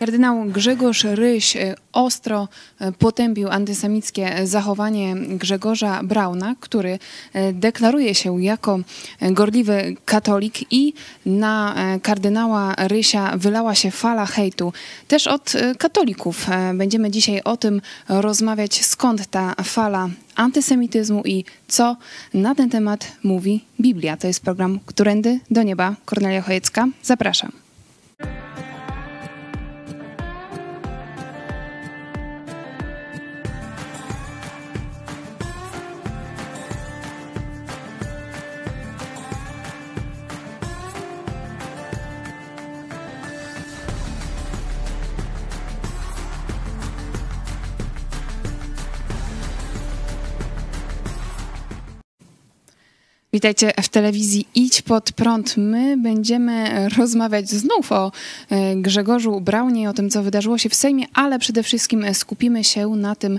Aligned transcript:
Kardynał 0.00 0.44
Grzegorz 0.44 1.04
Ryś 1.04 1.56
e, 1.56 1.74
ostro 1.92 2.48
e, 2.78 2.92
potępił 2.92 3.48
antysemickie 3.48 4.46
zachowanie 4.46 5.16
Grzegorza 5.16 6.00
Brauna, 6.02 6.54
który 6.60 6.98
e, 7.32 7.52
deklaruje 7.52 8.14
się 8.14 8.42
jako 8.42 8.78
gorliwy 9.30 9.96
katolik 10.04 10.72
i 10.72 10.94
na 11.26 11.74
kardynała 12.02 12.74
Rysia 12.78 13.36
wylała 13.36 13.74
się 13.74 13.90
fala 13.90 14.26
hejtu. 14.26 14.72
Też 15.08 15.26
od 15.26 15.52
katolików. 15.78 16.46
Będziemy 16.74 17.10
dzisiaj 17.10 17.42
o 17.44 17.56
tym 17.56 17.80
rozmawiać, 18.08 18.84
skąd 18.84 19.26
ta 19.26 19.54
fala 19.64 20.08
antysemityzmu 20.36 21.22
i 21.24 21.44
co 21.68 21.96
na 22.34 22.54
ten 22.54 22.70
temat 22.70 23.12
mówi 23.22 23.64
Biblia. 23.80 24.16
To 24.16 24.26
jest 24.26 24.42
program 24.42 24.80
Którędy 24.86 25.40
do 25.50 25.62
Nieba. 25.62 25.94
Kornelia 26.04 26.42
Chojecka. 26.42 26.88
Zapraszam. 27.02 27.69
Witajcie 53.32 53.72
w 53.82 53.88
telewizji 53.88 54.46
Idź 54.54 54.82
Pod 54.82 55.12
Prąd. 55.12 55.56
My 55.56 55.96
będziemy 55.96 56.88
rozmawiać 56.98 57.48
znów 57.48 57.92
o 57.92 58.12
e, 58.50 58.76
Grzegorzu 58.76 59.40
Braunie, 59.40 59.90
o 59.90 59.92
tym, 59.92 60.10
co 60.10 60.22
wydarzyło 60.22 60.58
się 60.58 60.68
w 60.68 60.74
Sejmie, 60.74 61.04
ale 61.14 61.38
przede 61.38 61.62
wszystkim 61.62 62.14
skupimy 62.14 62.64
się 62.64 62.88
na 62.88 63.14
tym 63.16 63.38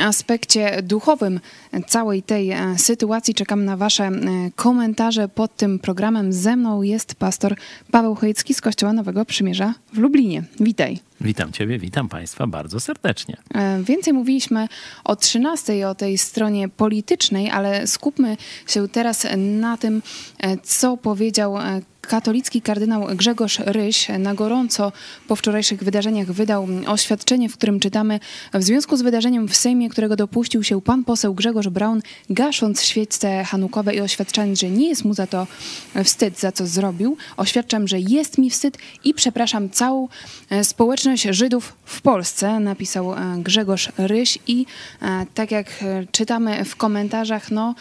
aspekcie 0.00 0.82
duchowym 0.82 1.40
całej 1.86 2.22
tej 2.22 2.50
e, 2.50 2.78
sytuacji. 2.78 3.34
Czekam 3.34 3.64
na 3.64 3.76
wasze 3.76 4.04
e, 4.04 4.10
komentarze 4.56 5.28
pod 5.28 5.56
tym 5.56 5.78
programem. 5.78 6.32
Ze 6.32 6.56
mną 6.56 6.82
jest 6.82 7.14
pastor 7.14 7.56
Paweł 7.90 8.14
Chojecki 8.14 8.54
z 8.54 8.60
Kościoła 8.60 8.92
Nowego 8.92 9.24
Przymierza 9.24 9.74
w 9.92 9.98
Lublinie. 9.98 10.42
Witaj. 10.60 11.00
Witam 11.20 11.52
Ciebie, 11.52 11.78
witam 11.78 12.08
Państwa 12.08 12.46
bardzo 12.46 12.80
serdecznie. 12.80 13.36
E, 13.54 13.82
więcej 13.82 14.12
mówiliśmy 14.12 14.68
o 15.04 15.16
13, 15.16 15.88
o 15.88 15.94
tej 15.94 16.18
stronie 16.18 16.68
politycznej, 16.68 17.50
ale 17.50 17.86
skupmy 17.86 18.36
się 18.66 18.88
teraz 18.88 19.25
na 19.36 19.76
tym, 19.76 20.02
e, 20.38 20.56
co 20.58 20.96
powiedział 20.96 21.58
e, 21.58 21.80
katolicki 22.06 22.62
kardynał 22.62 23.06
Grzegorz 23.16 23.58
Ryś 23.58 24.08
na 24.18 24.34
gorąco 24.34 24.92
po 25.28 25.36
wczorajszych 25.36 25.82
wydarzeniach 25.82 26.32
wydał 26.32 26.68
oświadczenie, 26.86 27.48
w 27.48 27.56
którym 27.56 27.80
czytamy 27.80 28.20
w 28.54 28.62
związku 28.62 28.96
z 28.96 29.02
wydarzeniem 29.02 29.48
w 29.48 29.56
Sejmie, 29.56 29.90
którego 29.90 30.16
dopuścił 30.16 30.62
się 30.62 30.80
pan 30.80 31.04
poseł 31.04 31.34
Grzegorz 31.34 31.68
Braun, 31.68 32.02
gasząc 32.30 32.82
świeczce 32.82 33.44
hanukowe 33.44 33.94
i 33.94 34.00
oświadczając, 34.00 34.60
że 34.60 34.70
nie 34.70 34.88
jest 34.88 35.04
mu 35.04 35.14
za 35.14 35.26
to 35.26 35.46
wstyd, 36.04 36.40
za 36.40 36.52
co 36.52 36.66
zrobił. 36.66 37.16
Oświadczam, 37.36 37.88
że 37.88 38.00
jest 38.00 38.38
mi 38.38 38.50
wstyd 38.50 38.78
i 39.04 39.14
przepraszam 39.14 39.70
całą 39.70 40.08
e, 40.50 40.64
społeczność 40.64 41.22
Żydów 41.22 41.76
w 41.84 42.02
Polsce, 42.02 42.60
napisał 42.60 43.14
e, 43.14 43.18
Grzegorz 43.38 43.92
Ryś 43.98 44.38
i 44.46 44.66
e, 45.02 45.26
tak 45.34 45.50
jak 45.50 45.84
czytamy 46.12 46.64
w 46.64 46.76
komentarzach, 46.76 47.50
no 47.50 47.74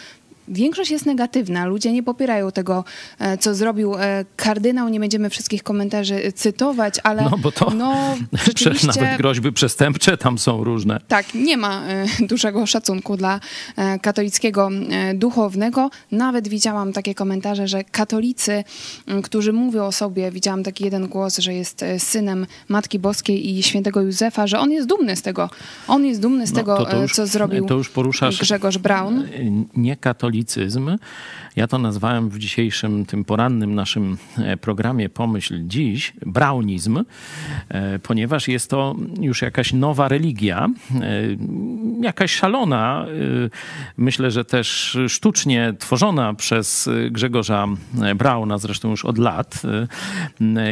Większość 0.48 0.92
jest 0.92 1.06
negatywna. 1.06 1.66
Ludzie 1.66 1.92
nie 1.92 2.04
popierają 2.04 2.52
tego, 2.52 2.84
e, 3.20 3.38
co 3.38 3.56
zrobił 3.56 3.96
e, 3.96 4.26
kardynał. 4.36 4.90
Nie 4.90 5.00
będziemy 5.00 5.30
wszystkich 5.30 5.64
komentarzy 5.64 6.32
cytować, 6.36 6.96
ale 7.04 7.24
no, 7.24 7.38
bo 7.38 7.52
to 7.52 7.70
no, 7.70 8.16
rzeczywiście... 8.46 8.88
nawet 8.88 9.18
groźby 9.18 9.52
przestępcze 9.52 10.18
tam 10.18 10.38
są 10.38 10.64
różne. 10.64 11.00
Tak, 11.08 11.34
nie 11.34 11.58
ma 11.58 11.88
e, 11.88 12.06
dużego 12.20 12.66
szacunku 12.66 13.18
dla 13.18 13.40
katolickiego 14.02 14.70
duchownego. 15.16 15.90
Nawet 16.12 16.48
widziałam 16.48 16.94
takie 16.94 17.16
komentarze, 17.16 17.68
że 17.68 17.84
katolicy, 17.84 18.64
którzy 19.24 19.54
mówią 19.54 19.84
o 19.84 19.92
sobie, 19.92 20.32
widziałam 20.32 20.64
taki 20.64 20.84
jeden 20.84 21.08
głos, 21.08 21.38
że 21.38 21.54
jest 21.54 21.86
synem 21.98 22.48
Matki 22.70 23.00
Boskiej 23.00 23.50
i 23.50 23.64
świętego 23.64 24.02
Józefa, 24.02 24.48
że 24.48 24.60
on 24.60 24.72
jest 24.72 24.88
dumny 24.88 25.16
z 25.16 25.22
tego. 25.22 25.50
On 25.88 26.06
jest 26.06 26.22
dumny 26.22 26.48
z 26.48 26.52
no, 26.52 26.56
tego, 26.56 26.78
to 26.78 26.86
to 26.86 27.02
już, 27.02 27.14
co 27.14 27.28
zrobił 27.28 27.66
to 27.66 27.76
już 27.76 27.90
poruszasz 27.90 28.40
Grzegorz 28.40 28.78
Braun. 28.78 29.28
Nie 29.76 29.98
katolicy 29.98 30.35
katolicyzm. 30.36 30.98
Ja 31.56 31.68
to 31.68 31.78
nazwałem 31.78 32.30
w 32.30 32.40
dzisiejszym, 32.40 33.06
tym 33.06 33.26
porannym 33.26 33.76
naszym 33.76 34.18
e, 34.38 34.58
programie 34.58 35.10
Pomyśl 35.10 35.68
Dziś, 35.68 36.14
braunizm, 36.26 37.04
e, 37.70 38.00
ponieważ 38.00 38.48
jest 38.48 38.70
to 38.70 38.96
już 39.22 39.42
jakaś 39.42 39.74
nowa 39.74 40.08
religia, 40.08 40.70
e, 40.96 41.02
jakaś 42.02 42.36
szalona, 42.36 43.06
myślę, 43.98 44.32
że 44.32 44.46
też 44.46 44.98
sztucznie 45.08 45.74
tworzona 45.80 46.34
przez 46.34 46.90
Grzegorza 47.12 47.68
Brauna, 48.16 48.58
zresztą 48.58 48.90
już 48.90 49.06
od 49.06 49.18
lat, 49.18 49.62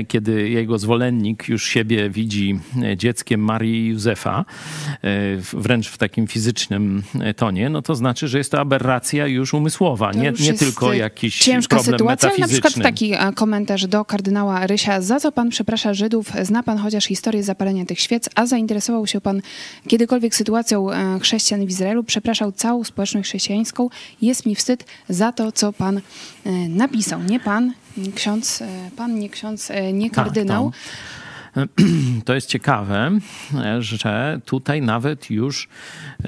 kiedy 0.08 0.50
jego 0.50 0.78
zwolennik 0.78 1.48
już 1.50 1.66
siebie 1.66 2.10
widzi 2.10 2.60
dzieckiem 2.98 3.42
Marii 3.42 3.88
Józefa, 3.88 4.46
wręcz 5.54 5.88
w 5.88 5.98
takim 5.98 6.28
fizycznym 6.28 7.04
tonie, 7.36 7.70
no 7.70 7.82
to 7.82 7.96
znaczy, 7.96 8.28
że 8.28 8.38
jest 8.38 8.52
to 8.52 8.60
aberracja 8.60 9.28
już 9.28 9.53
umysłowa, 9.58 10.12
nie, 10.12 10.34
nie 10.40 10.54
tylko 10.54 10.94
jakiś 10.94 11.40
ciężka 11.40 11.76
problem 11.76 11.94
sytuacja. 11.94 12.30
Na 12.40 12.48
przykład 12.48 12.74
taki 12.84 13.14
e, 13.14 13.34
komentarz 13.36 13.88
do 13.88 14.06
kardynała 14.06 14.68
Rysia. 14.68 15.02
Za 15.02 15.20
co 15.20 15.32
pan 15.32 15.50
przeprasza 15.50 15.94
Żydów? 15.94 16.32
Zna 16.42 16.64
pan 16.64 16.78
chociaż 16.78 17.06
historię 17.06 17.44
zapalenia 17.44 17.86
tych 17.86 18.00
świec, 18.00 18.30
a 18.36 18.46
zainteresował 18.46 19.08
się 19.08 19.22
pan 19.22 19.42
kiedykolwiek 19.88 20.36
sytuacją 20.36 20.92
e, 20.92 21.20
chrześcijan 21.20 21.66
w 21.66 21.70
Izraelu? 21.70 22.04
Przepraszał 22.04 22.52
całą 22.52 22.84
społeczność 22.84 23.30
chrześcijańską. 23.30 23.90
Jest 24.22 24.46
mi 24.46 24.56
wstyd 24.56 24.86
za 25.10 25.32
to, 25.32 25.52
co 25.52 25.74
pan 25.74 25.98
e, 25.98 26.52
napisał. 26.70 27.24
Nie 27.24 27.40
pan, 27.40 27.74
ksiądz, 28.16 28.64
pan 28.96 29.20
nie 29.20 29.30
ksiądz, 29.30 29.72
nie 29.94 30.10
tak, 30.10 30.16
kardynał. 30.16 30.72
Tak, 30.72 30.80
to 32.26 32.34
jest 32.36 32.48
ciekawe, 32.48 33.12
że 33.80 34.40
tutaj 34.46 34.82
nawet 34.82 35.32
już 35.32 35.70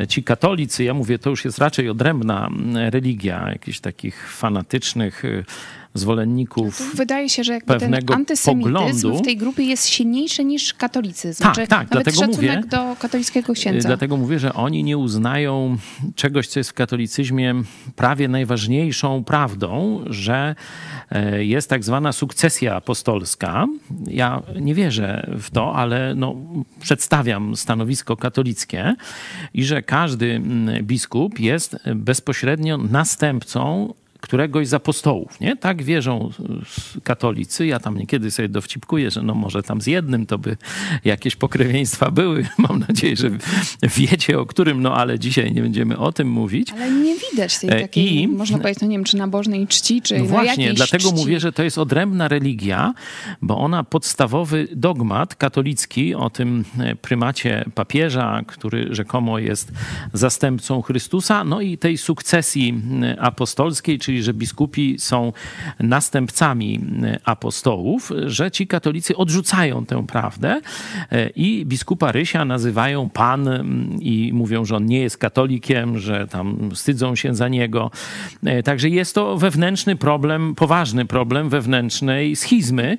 ci 0.09 0.24
katolicy, 0.24 0.84
ja 0.84 0.94
mówię, 0.94 1.19
to 1.19 1.30
już 1.30 1.46
jest 1.46 1.58
raczej 1.58 1.90
odrębna 1.90 2.50
religia, 2.74 3.50
jakichś 3.50 3.80
takich 3.80 4.31
fanatycznych 4.31 5.24
zwolenników 5.95 6.95
Wydaje 6.95 7.29
się, 7.29 7.44
że 7.44 7.53
jakby 7.53 7.78
ten 7.78 7.95
antysemityzm 8.13 8.73
poglądu. 8.73 9.17
w 9.17 9.22
tej 9.22 9.38
grupie 9.38 9.63
jest 9.63 9.88
silniejszy 9.88 10.45
niż 10.45 10.73
katolicyzm. 10.73 11.44
Tak, 11.44 11.67
tak, 11.67 11.88
dlatego 11.89 12.28
mówię, 12.28 12.61
do 12.69 12.95
katolickiego 13.00 13.53
księdza. 13.53 13.88
Dlatego 13.88 14.17
mówię, 14.17 14.39
że 14.39 14.53
oni 14.53 14.83
nie 14.83 14.97
uznają 14.97 15.78
czegoś, 16.16 16.47
co 16.47 16.59
jest 16.59 16.69
w 16.69 16.73
katolicyzmie 16.73 17.56
prawie 17.95 18.28
najważniejszą 18.28 19.23
prawdą, 19.23 20.03
że 20.06 20.56
e, 21.11 21.45
jest 21.45 21.69
tak 21.69 21.83
zwana 21.83 22.12
sukcesja 22.12 22.75
apostolska. 22.75 23.67
Ja 24.07 24.41
nie 24.62 24.75
wierzę 24.75 25.27
w 25.39 25.51
to, 25.51 25.75
ale 25.75 26.16
no, 26.16 26.35
przedstawiam 26.81 27.56
stanowisko 27.56 28.17
katolickie 28.17 28.95
i 29.53 29.63
że 29.63 29.81
każdy 29.81 30.41
biskup 30.81 31.39
jest 31.39 31.77
bezpośrednio 31.95 32.77
następcą 32.77 33.94
któregoś 34.25 34.68
z 34.68 34.74
apostołów. 34.74 35.40
Nie? 35.40 35.56
Tak 35.56 35.84
wierzą 35.84 36.31
katolicy. 37.03 37.66
Ja 37.66 37.80
tam 37.80 37.97
niekiedy 37.97 38.31
sobie 38.31 38.50
dowcipkuję, 38.50 39.12
że 39.12 39.22
no 39.22 39.34
może 39.34 39.63
tam 39.63 39.81
z 39.81 39.88
jednym 39.88 40.25
to 40.25 40.38
by 40.38 40.58
jakieś 41.06 41.36
pokrewieństwa 41.36 42.12
były. 42.12 42.47
Mam 42.69 42.80
nadzieję, 42.80 43.16
że 43.16 43.30
wiecie 43.97 44.40
o 44.40 44.46
którym, 44.46 44.81
no 44.81 44.96
ale 44.96 45.19
dzisiaj 45.19 45.52
nie 45.52 45.62
będziemy 45.62 45.97
o 45.97 46.12
tym 46.12 46.30
mówić. 46.30 46.72
Ale 46.72 46.91
nie 46.91 47.16
widać 47.31 47.59
tej 47.59 47.69
e, 47.69 47.81
takiej, 47.81 48.22
I, 48.22 48.28
można 48.28 48.58
powiedzieć, 48.58 48.81
no 48.81 48.88
nie 48.88 48.97
wiem, 48.97 49.03
czy 49.03 49.18
nabożnej 49.18 49.68
czci, 49.68 50.02
czy 50.02 50.19
no 50.19 50.25
właśnie, 50.25 50.74
dlatego 50.74 51.09
czci. 51.09 51.16
mówię, 51.16 51.40
że 51.40 51.52
to 51.52 51.63
jest 51.63 51.78
odrębna 51.78 52.28
religia, 52.28 52.94
bo 53.42 53.57
ona 53.57 53.84
podstawowy 53.84 54.68
dogmat 54.75 55.36
katolicki 55.36 56.16
o 56.16 56.30
tym 56.30 56.66
e, 56.80 56.95
prymacie 56.95 57.66
papieża, 57.75 58.42
który 58.48 58.95
rzekomo 58.95 59.39
jest 59.39 59.71
zastępcą 60.13 60.81
Chrystusa, 60.81 61.44
no 61.44 61.62
i 61.62 61.78
tej 61.78 61.98
sukcesji 61.98 62.81
apostolskiej, 63.19 64.00
czyli 64.00 64.14
że 64.23 64.33
biskupi 64.33 64.95
są 65.00 65.33
następcami 65.79 66.81
e, 67.03 67.19
apostołów, 67.23 68.12
że 68.25 68.51
ci 68.51 68.67
katolicy 68.67 69.15
odrzucają 69.15 69.85
tę 69.85 70.07
prawdę 70.07 70.62
e, 71.12 71.29
i 71.29 71.65
biskupa 71.65 72.12
Rysia 72.12 72.45
nazywają 72.45 73.09
pan 73.09 73.50
i 74.00 74.31
mówią, 74.33 74.65
że 74.65 74.75
on 74.75 74.85
nie 74.85 75.00
jest 75.00 75.17
katolikiem, 75.17 76.00
że 76.00 76.27
tam 76.27 76.71
wstydzą 76.73 77.15
się 77.15 77.35
za 77.35 77.47
niego. 77.47 77.91
E, 78.44 78.63
także 78.63 78.89
jest 78.89 79.15
to 79.15 79.38
wewnętrzny 79.38 79.95
problem, 79.95 80.56
poważny 80.56 81.06
problem 81.06 81.50
wewnętrznej 81.50 82.35
schizmy 82.35 82.97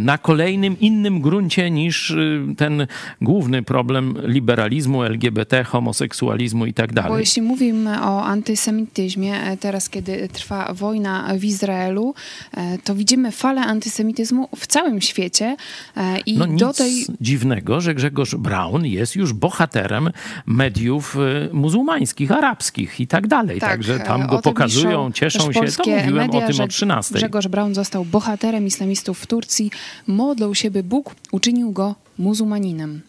na 0.00 0.18
kolejnym 0.18 0.80
innym 0.80 1.20
gruncie 1.20 1.70
niż 1.70 2.16
ten 2.56 2.86
główny 3.20 3.62
problem 3.62 4.14
liberalizmu, 4.24 5.02
LGBT, 5.02 5.64
homoseksualizmu 5.64 6.66
i 6.66 6.74
tak 6.74 6.92
dalej. 6.92 7.10
Bo 7.10 7.18
jeśli 7.18 7.42
mówimy 7.42 8.02
o 8.02 8.24
antysemityzmie, 8.24 9.56
teraz 9.60 9.88
kiedy 9.88 10.28
trwa 10.32 10.47
trwa 10.48 10.72
wojna 10.74 11.28
w 11.38 11.44
Izraelu, 11.44 12.14
e, 12.56 12.78
to 12.78 12.94
widzimy 12.94 13.32
falę 13.32 13.60
antysemityzmu 13.60 14.48
w 14.56 14.66
całym 14.66 15.00
świecie. 15.00 15.56
E, 15.96 16.18
I 16.20 16.38
no 16.38 16.46
do 16.46 16.72
tej... 16.72 17.06
dziwnego, 17.20 17.80
że 17.80 17.94
Grzegorz 17.94 18.34
Braun 18.34 18.86
jest 18.86 19.16
już 19.16 19.32
bohaterem 19.32 20.10
mediów 20.46 21.16
e, 21.16 21.54
muzułmańskich, 21.54 22.32
arabskich 22.32 23.00
i 23.00 23.06
tak 23.06 23.26
dalej. 23.26 23.60
Tak, 23.60 23.70
Także 23.70 24.00
tam 24.00 24.26
go 24.26 24.42
pokazują, 24.42 25.12
cieszą 25.12 25.52
się. 25.52 25.60
To 25.60 25.90
mówiłem 25.90 26.14
media, 26.14 26.44
o 26.44 26.52
tym 26.52 26.60
o 26.60 26.68
13. 26.68 27.14
Grzegorz 27.14 27.48
Braun 27.48 27.74
został 27.74 28.04
bohaterem 28.04 28.66
islamistów 28.66 29.18
w 29.20 29.26
Turcji. 29.26 29.70
Modlą 30.06 30.54
się, 30.54 30.70
by 30.70 30.82
Bóg 30.82 31.14
uczynił 31.32 31.72
go 31.72 31.94
muzułmaninem. 32.18 33.00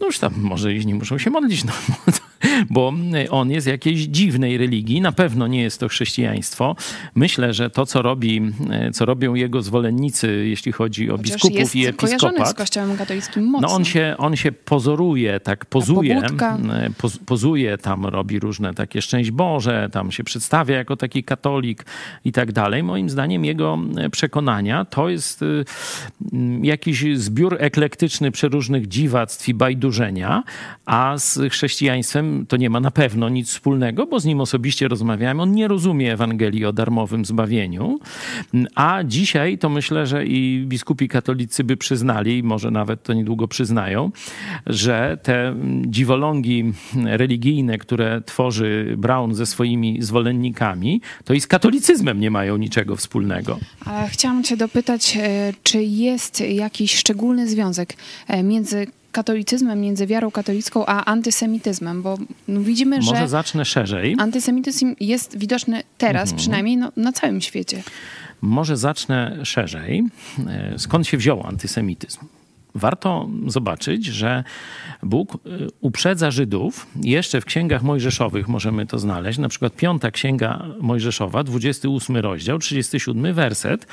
No 0.00 0.06
już 0.06 0.18
tam 0.18 0.34
może 0.36 0.74
nie 0.74 0.94
muszą 0.94 1.18
się 1.18 1.30
modlić, 1.30 1.64
no, 1.64 1.72
bo 2.70 2.92
on 3.30 3.50
jest 3.50 3.66
jakiejś 3.66 4.00
dziwnej 4.00 4.58
religii. 4.58 5.00
Na 5.00 5.12
pewno 5.12 5.46
nie 5.46 5.62
jest 5.62 5.80
to 5.80 5.88
chrześcijaństwo. 5.88 6.76
Myślę, 7.14 7.54
że 7.54 7.70
to, 7.70 7.86
co 7.86 8.02
robi, 8.02 8.40
co 8.92 9.04
robią 9.04 9.34
jego 9.34 9.62
zwolennicy, 9.62 10.44
jeśli 10.48 10.72
chodzi 10.72 11.10
o 11.10 11.16
Chociaż 11.16 11.32
biskupów 11.32 11.76
i 11.76 11.86
episkopat. 11.86 12.50
z 12.50 12.54
kościołem 12.54 12.96
katolickim 12.96 13.44
mocno. 13.44 13.68
No 13.68 13.74
on 13.74 13.84
się, 13.84 14.14
on 14.18 14.36
się 14.36 14.52
pozoruje, 14.52 15.40
tak 15.40 15.66
pozuje, 15.66 16.20
poz, 16.98 17.18
pozuje, 17.18 17.78
tam 17.78 18.06
robi 18.06 18.38
różne 18.38 18.74
takie 18.74 19.02
szczęść 19.02 19.30
Boże, 19.30 19.88
tam 19.92 20.12
się 20.12 20.24
przedstawia 20.24 20.76
jako 20.76 20.96
taki 20.96 21.24
katolik 21.24 21.84
i 22.24 22.32
tak 22.32 22.52
dalej. 22.52 22.82
Moim 22.82 23.10
zdaniem 23.10 23.44
jego 23.44 23.78
przekonania 24.12 24.84
to 24.84 25.08
jest 25.08 25.44
jakiś 26.62 27.04
zbiór 27.18 27.56
eklektyczny 27.60 28.30
przeróżnych 28.30 28.88
dziwactw 28.88 29.48
i 29.48 29.54
bajdurzenia, 29.54 30.42
a 30.86 31.18
z 31.18 31.38
chrześcijaństwem 31.50 32.31
to 32.48 32.56
nie 32.56 32.70
ma 32.70 32.80
na 32.80 32.90
pewno 32.90 33.28
nic 33.28 33.48
wspólnego, 33.48 34.06
bo 34.06 34.20
z 34.20 34.24
nim 34.24 34.40
osobiście 34.40 34.88
rozmawiałem. 34.88 35.40
On 35.40 35.52
nie 35.52 35.68
rozumie 35.68 36.12
Ewangelii 36.12 36.64
o 36.64 36.72
darmowym 36.72 37.24
zbawieniu, 37.24 37.98
a 38.74 39.04
dzisiaj 39.04 39.58
to 39.58 39.68
myślę, 39.68 40.06
że 40.06 40.26
i 40.26 40.64
biskupi 40.66 41.08
katolicy 41.08 41.64
by 41.64 41.76
przyznali, 41.76 42.42
może 42.42 42.70
nawet 42.70 43.02
to 43.02 43.12
niedługo 43.12 43.48
przyznają, 43.48 44.10
że 44.66 45.18
te 45.22 45.54
dziwolągi 45.86 46.72
religijne, 47.04 47.78
które 47.78 48.20
tworzy 48.26 48.94
Brown 48.98 49.34
ze 49.34 49.46
swoimi 49.46 50.02
zwolennikami, 50.02 51.00
to 51.24 51.34
i 51.34 51.40
z 51.40 51.46
katolicyzmem 51.46 52.20
nie 52.20 52.30
mają 52.30 52.56
niczego 52.56 52.96
wspólnego. 52.96 53.58
chciałam 54.08 54.44
cię 54.44 54.56
dopytać, 54.56 55.16
e, 55.16 55.52
czy 55.62 55.82
jest 55.82 56.40
jakiś 56.40 56.94
szczególny 56.94 57.48
związek 57.48 57.94
e, 58.28 58.42
między 58.42 58.86
katolicyzmem, 59.12 59.80
między 59.80 60.06
wiarą 60.06 60.30
katolicką 60.30 60.86
a 60.86 61.04
antysemityzmem, 61.04 62.02
bo 62.02 62.18
no, 62.48 62.60
widzimy, 62.60 62.96
Może 62.96 63.06
że... 63.08 63.14
Może 63.14 63.28
zacznę 63.28 63.64
szerzej. 63.64 64.16
Antysemityzm 64.18 64.94
jest 65.00 65.38
widoczny 65.38 65.82
teraz, 65.98 66.22
mhm. 66.22 66.38
przynajmniej 66.38 66.76
no, 66.76 66.92
na 66.96 67.12
całym 67.12 67.40
świecie. 67.40 67.82
Może 68.40 68.76
zacznę 68.76 69.38
szerzej. 69.44 70.02
E, 70.48 70.78
skąd 70.78 71.06
się 71.06 71.16
wziął 71.16 71.46
antysemityzm? 71.46 72.18
Warto 72.74 73.28
zobaczyć, 73.46 74.06
że 74.06 74.44
Bóg 75.02 75.34
y, 75.34 75.38
uprzedza 75.80 76.30
Żydów. 76.30 76.86
Jeszcze 77.02 77.40
w 77.40 77.44
księgach 77.44 77.82
mojżeszowych 77.82 78.48
możemy 78.48 78.86
to 78.86 78.98
znaleźć. 78.98 79.38
Na 79.38 79.48
przykład 79.48 79.76
piąta 79.76 80.10
księga 80.10 80.66
Mojżeszowa, 80.80 81.44
28 81.44 82.16
rozdział, 82.16 82.58
37 82.58 83.34
werset, 83.34 83.86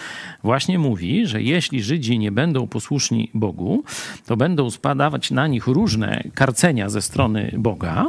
właśnie 0.44 0.80
mówi, 0.80 1.28
że 1.28 1.42
jeśli 1.42 1.84
Żydzi 1.84 2.20
nie 2.20 2.32
będą 2.32 2.68
posłuszni 2.68 3.30
Bogu, 3.34 3.84
to 4.26 4.38
będą 4.38 4.70
spadawać 4.70 5.32
na 5.32 5.48
nich 5.48 5.68
różne 5.68 6.24
karcenia 6.34 6.90
ze 6.90 7.02
strony 7.02 7.52
Boga 7.58 8.06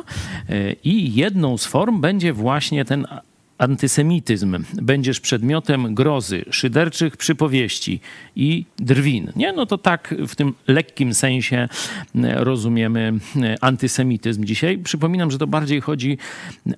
y, 0.51 0.77
i 0.85 1.15
jedną 1.15 1.59
z 1.59 1.67
form 1.67 2.01
będzie 2.01 2.33
właśnie 2.33 2.85
ten 2.85 3.07
antysemityzm, 3.61 4.65
będziesz 4.83 5.21
przedmiotem 5.21 5.95
grozy, 5.95 6.45
szyderczych 6.51 7.17
przypowieści 7.17 8.01
i 8.37 8.65
drwin. 8.79 9.33
Nie? 9.37 9.53
No 9.53 9.67
to 9.67 9.79
tak 9.79 10.15
w 10.29 10.37
tym 10.37 10.55
lekkim 10.69 11.15
sensie 11.15 11.57
e, 11.57 11.69
rozumiemy 12.45 13.13
e, 13.37 13.57
antysemityzm 13.61 14.45
dzisiaj. 14.45 14.79
Przypominam, 14.79 15.31
że 15.31 15.39
to 15.39 15.47
bardziej 15.47 15.81
chodzi 15.81 16.19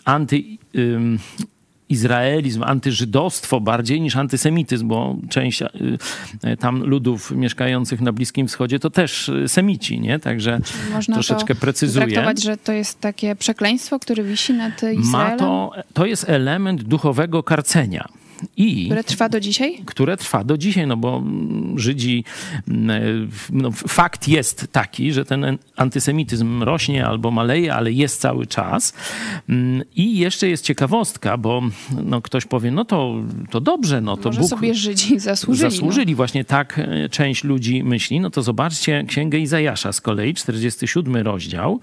anty 0.04 0.42
izraelizm, 1.92 2.62
antyżydostwo 2.62 3.60
bardziej 3.60 4.00
niż 4.00 4.16
antysemityzm, 4.16 4.88
bo 4.88 5.16
część 5.30 5.62
y, 5.62 5.66
y, 6.44 6.56
tam 6.56 6.82
ludów 6.84 7.30
mieszkających 7.30 8.00
na 8.00 8.12
Bliskim 8.12 8.48
Wschodzie 8.48 8.78
to 8.78 8.90
też 8.90 9.28
y, 9.28 9.48
semici, 9.48 10.00
nie? 10.00 10.18
Także 10.18 10.60
Można 10.92 11.14
troszeczkę 11.14 11.54
precyzuję. 11.54 12.06
traktować, 12.06 12.42
że 12.42 12.56
to 12.56 12.72
jest 12.72 13.00
takie 13.00 13.36
przekleństwo, 13.36 13.98
które 13.98 14.24
wisi 14.24 14.52
nad 14.52 14.82
Izraelem? 14.82 15.10
Ma 15.10 15.36
to, 15.36 15.72
to 15.94 16.06
jest 16.06 16.28
element 16.28 16.82
duchowego 16.82 17.42
karcenia. 17.42 18.08
I, 18.56 18.86
które 18.86 19.04
trwa 19.04 19.28
do 19.28 19.40
dzisiaj? 19.40 19.82
Które 19.84 20.16
trwa 20.16 20.44
do 20.44 20.58
dzisiaj, 20.58 20.86
no 20.86 20.96
bo 20.96 21.22
Żydzi, 21.76 22.24
no 23.52 23.70
fakt 23.72 24.28
jest 24.28 24.66
taki, 24.72 25.12
że 25.12 25.24
ten 25.24 25.58
antysemityzm 25.76 26.62
rośnie 26.62 27.06
albo 27.06 27.30
maleje, 27.30 27.74
ale 27.74 27.92
jest 27.92 28.20
cały 28.20 28.46
czas. 28.46 28.94
I 29.96 30.18
jeszcze 30.18 30.48
jest 30.48 30.64
ciekawostka, 30.64 31.36
bo 31.36 31.62
no 32.04 32.22
ktoś 32.22 32.44
powie, 32.44 32.70
no 32.70 32.84
to, 32.84 33.14
to 33.50 33.60
dobrze, 33.60 34.00
no 34.00 34.16
to 34.16 34.28
Może 34.28 34.40
Bóg... 34.40 34.50
sobie 34.50 34.74
Żydzi 34.74 35.18
zasłużyli. 35.20 35.70
Zasłużyli, 35.70 36.12
no. 36.12 36.16
właśnie 36.16 36.44
tak 36.44 36.78
e, 36.78 37.08
część 37.08 37.44
ludzi 37.44 37.84
myśli. 37.84 38.20
No 38.20 38.30
to 38.30 38.42
zobaczcie 38.42 39.04
Księgę 39.08 39.38
Izajasza 39.38 39.92
z 39.92 40.00
kolei, 40.00 40.34
47 40.34 41.16
rozdział. 41.16 41.80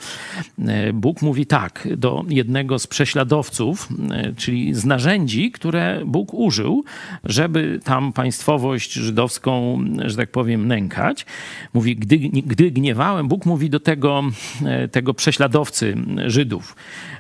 E, 0.59 0.93
Bóg 0.93 1.21
mówi 1.21 1.45
tak 1.45 1.87
do 1.97 2.25
jednego 2.29 2.79
z 2.79 2.87
prześladowców, 2.87 3.89
e, 4.11 4.33
czyli 4.33 4.73
z 4.73 4.85
narzędzi, 4.85 5.51
które 5.51 6.01
Bóg 6.05 6.33
użył 6.33 6.48
użył, 6.49 6.83
żeby 7.23 7.79
tam 7.83 8.13
państwowość 8.13 8.93
żydowską, 8.93 9.83
że 10.05 10.15
tak 10.15 10.31
powiem, 10.31 10.67
nękać. 10.67 11.25
Mówi, 11.73 11.95
gdy, 11.95 12.17
gdy 12.19 12.71
gniewałem, 12.71 13.27
Bóg 13.27 13.45
mówi 13.45 13.69
do 13.69 13.79
tego, 13.79 14.23
e, 14.65 14.87
tego 14.87 15.13
prześladowcy 15.13 15.95
Żydów, 16.25 16.75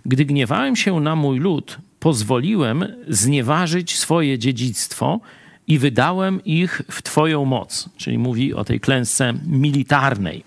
gdy 0.05 0.25
gniewałem 0.25 0.75
się 0.75 0.99
na 0.99 1.15
mój 1.15 1.39
lud, 1.39 1.77
pozwoliłem 1.99 2.85
znieważyć 3.07 3.97
swoje 3.97 4.39
dziedzictwo 4.39 5.19
i 5.67 5.77
wydałem 5.77 6.43
ich 6.45 6.81
w 6.91 7.01
Twoją 7.01 7.45
moc. 7.45 7.89
Czyli 7.97 8.17
mówi 8.17 8.53
o 8.53 8.63
tej 8.63 8.79
klęsce 8.79 9.33
militarnej. 9.47 10.43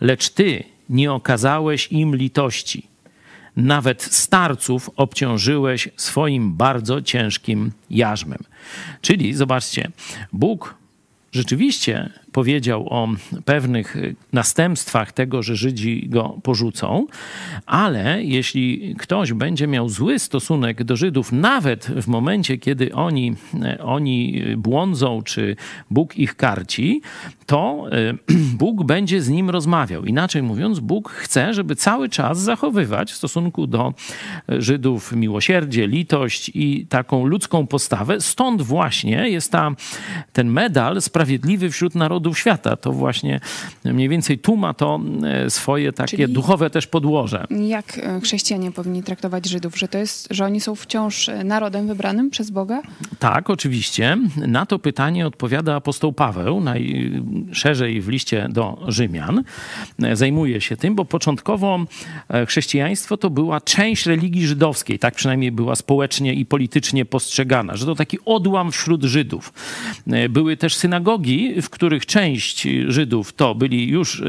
Lecz 0.00 0.28
Ty 0.28 0.64
nie 0.88 1.12
okazałeś 1.12 1.88
im 1.92 2.16
litości 2.16 2.91
nawet 3.56 4.02
starców 4.02 4.90
obciążyłeś 4.96 5.88
swoim 5.96 6.54
bardzo 6.54 7.02
ciężkim 7.02 7.72
jarzmem. 7.90 8.38
Czyli 9.00 9.34
zobaczcie, 9.34 9.90
Bóg 10.32 10.74
rzeczywiście 11.32 12.10
powiedział 12.32 12.86
o 12.90 13.08
pewnych 13.44 13.96
następstwach 14.32 15.12
tego, 15.12 15.42
że 15.42 15.56
Żydzi 15.56 16.08
go 16.08 16.38
porzucą, 16.42 17.06
ale 17.66 18.24
jeśli 18.24 18.94
ktoś 18.98 19.32
będzie 19.32 19.66
miał 19.66 19.88
zły 19.88 20.18
stosunek 20.18 20.84
do 20.84 20.96
Żydów, 20.96 21.32
nawet 21.32 21.86
w 21.86 22.08
momencie, 22.08 22.58
kiedy 22.58 22.94
oni, 22.94 23.34
oni 23.80 24.42
błądzą, 24.56 25.22
czy 25.22 25.56
Bóg 25.90 26.16
ich 26.16 26.36
karci, 26.36 27.02
to 27.46 27.86
e, 27.92 28.14
Bóg 28.62 28.84
będzie 28.84 29.22
z 29.22 29.28
nim 29.28 29.50
rozmawiał. 29.50 30.04
Inaczej 30.04 30.42
mówiąc, 30.42 30.80
Bóg 30.80 31.10
chce, 31.10 31.54
żeby 31.54 31.76
cały 31.76 32.08
czas 32.08 32.40
zachowywać 32.40 33.12
w 33.12 33.16
stosunku 33.16 33.66
do 33.66 33.94
Żydów 34.48 35.12
miłosierdzie, 35.12 35.86
litość 35.86 36.50
i 36.54 36.86
taką 36.86 37.26
ludzką 37.26 37.66
postawę. 37.66 38.20
Stąd 38.20 38.62
właśnie 38.62 39.28
jest 39.28 39.52
ta, 39.52 39.70
ten 40.32 40.48
medal 40.48 41.02
sprawiedliwy 41.02 41.70
wśród 41.70 41.94
narodów 41.94 42.21
narodów 42.22 42.38
świata. 42.38 42.76
To 42.76 42.92
właśnie 42.92 43.40
mniej 43.84 44.08
więcej 44.08 44.38
tu 44.38 44.56
ma 44.56 44.74
to 44.74 45.00
e, 45.24 45.50
swoje 45.50 45.92
takie 45.92 46.16
Czyli 46.16 46.32
duchowe 46.32 46.70
też 46.70 46.86
podłoże. 46.86 47.46
Jak 47.50 47.98
e, 47.98 48.20
chrześcijanie 48.20 48.72
powinni 48.72 49.02
traktować 49.02 49.48
Żydów? 49.48 49.78
Że 49.78 49.88
to 49.88 49.98
jest, 49.98 50.28
że 50.30 50.44
oni 50.44 50.60
są 50.60 50.74
wciąż 50.74 51.28
e, 51.28 51.44
narodem 51.44 51.86
wybranym 51.86 52.30
przez 52.30 52.50
Boga? 52.50 52.82
Tak, 53.18 53.50
oczywiście. 53.50 54.18
Na 54.36 54.66
to 54.66 54.78
pytanie 54.78 55.26
odpowiada 55.26 55.76
apostoł 55.76 56.12
Paweł 56.12 56.60
najszerzej 56.60 58.00
w 58.00 58.08
liście 58.08 58.48
do 58.50 58.78
Rzymian. 58.88 59.44
Zajmuje 60.12 60.60
się 60.60 60.76
tym, 60.76 60.94
bo 60.94 61.04
początkowo 61.04 61.78
chrześcijaństwo 62.46 63.16
to 63.16 63.30
była 63.30 63.60
część 63.60 64.06
religii 64.06 64.46
żydowskiej. 64.46 64.98
Tak 64.98 65.14
przynajmniej 65.14 65.52
była 65.52 65.76
społecznie 65.76 66.34
i 66.34 66.46
politycznie 66.46 67.04
postrzegana, 67.04 67.76
że 67.76 67.86
to 67.86 67.94
taki 67.94 68.18
odłam 68.24 68.72
wśród 68.72 69.04
Żydów. 69.04 69.52
Były 70.30 70.56
też 70.56 70.74
synagogi, 70.74 71.62
w 71.62 71.70
których 71.70 72.06
część 72.12 72.68
Żydów 72.86 73.32
to 73.32 73.54
byli 73.54 73.88
już 73.88 74.22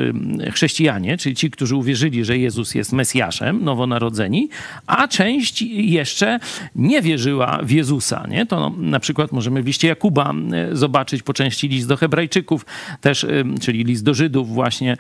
chrześcijanie, 0.51 1.17
czyli 1.17 1.35
ci, 1.35 1.51
którzy 1.51 1.75
uwierzyli, 1.75 2.25
że 2.25 2.37
Jezus 2.37 2.75
jest 2.75 2.93
Mesjaszem, 2.93 3.63
nowonarodzeni, 3.63 4.49
a 4.87 5.07
część 5.07 5.61
jeszcze 5.71 6.39
nie 6.75 7.01
wierzyła 7.01 7.59
w 7.63 7.71
Jezusa. 7.71 8.27
Nie? 8.29 8.45
To 8.45 8.59
no, 8.59 8.73
na 8.77 8.99
przykład 8.99 9.31
możemy 9.31 9.63
w 9.63 9.65
liście 9.65 9.87
Jakuba 9.87 10.33
zobaczyć 10.71 11.23
po 11.23 11.33
części 11.33 11.67
list 11.67 11.87
do 11.87 11.97
Hebrajczyków, 11.97 12.65
też, 13.01 13.25
czyli 13.61 13.83
list 13.83 14.03
do 14.03 14.13
Żydów 14.13 14.53
właśnie 14.53 14.97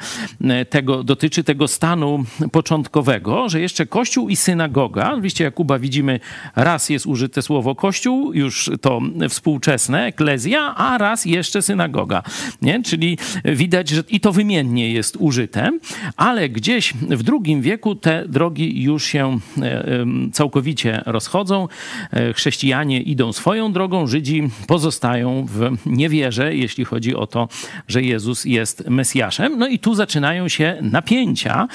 tego, 0.69 1.03
dotyczy 1.03 1.43
tego 1.43 1.67
stanu 1.67 2.25
początkowego, 2.51 3.49
że 3.49 3.61
jeszcze 3.61 3.85
Kościół 3.85 4.29
i 4.29 4.35
synagoga, 4.35 5.15
w 5.15 5.23
liście 5.23 5.43
Jakuba 5.43 5.79
widzimy, 5.79 6.19
raz 6.55 6.89
jest 6.89 7.05
użyte 7.05 7.41
słowo 7.41 7.75
Kościół, 7.75 8.33
już 8.33 8.71
to 8.81 9.01
współczesne, 9.29 10.05
eklezja, 10.05 10.75
a 10.75 10.97
raz 10.97 11.25
jeszcze 11.25 11.61
synagoga. 11.61 12.23
Nie? 12.61 12.72
Czyli 12.83 13.17
widać, 13.45 13.89
że 13.89 14.03
i 14.09 14.19
to 14.19 14.31
wymiennie 14.31 14.91
jest 14.91 15.17
użyte, 15.19 15.71
ale 16.17 16.49
gdzieś 16.49 16.93
w 16.93 17.23
drugim 17.23 17.61
wieku 17.61 17.95
te 17.95 18.27
drogi 18.27 18.83
już 18.83 19.05
się 19.05 19.39
e, 19.61 20.05
całkowicie 20.31 21.01
rozchodzą. 21.05 21.67
E, 22.11 22.33
chrześcijanie 22.33 23.01
idą 23.01 23.33
swoją 23.33 23.73
drogą, 23.73 24.07
Żydzi 24.07 24.49
pozostają 24.67 25.45
w 25.45 25.77
niewierze, 25.85 26.55
jeśli 26.55 26.85
chodzi 26.85 27.15
o 27.15 27.27
to, 27.27 27.49
że 27.87 28.01
Jezus 28.01 28.45
jest 28.45 28.89
Mesjaszem. 28.89 29.59
No 29.59 29.67
i 29.67 29.79
tu 29.79 29.95
zaczynają 29.95 30.47
się 30.47 30.77
napięcia, 30.81 31.67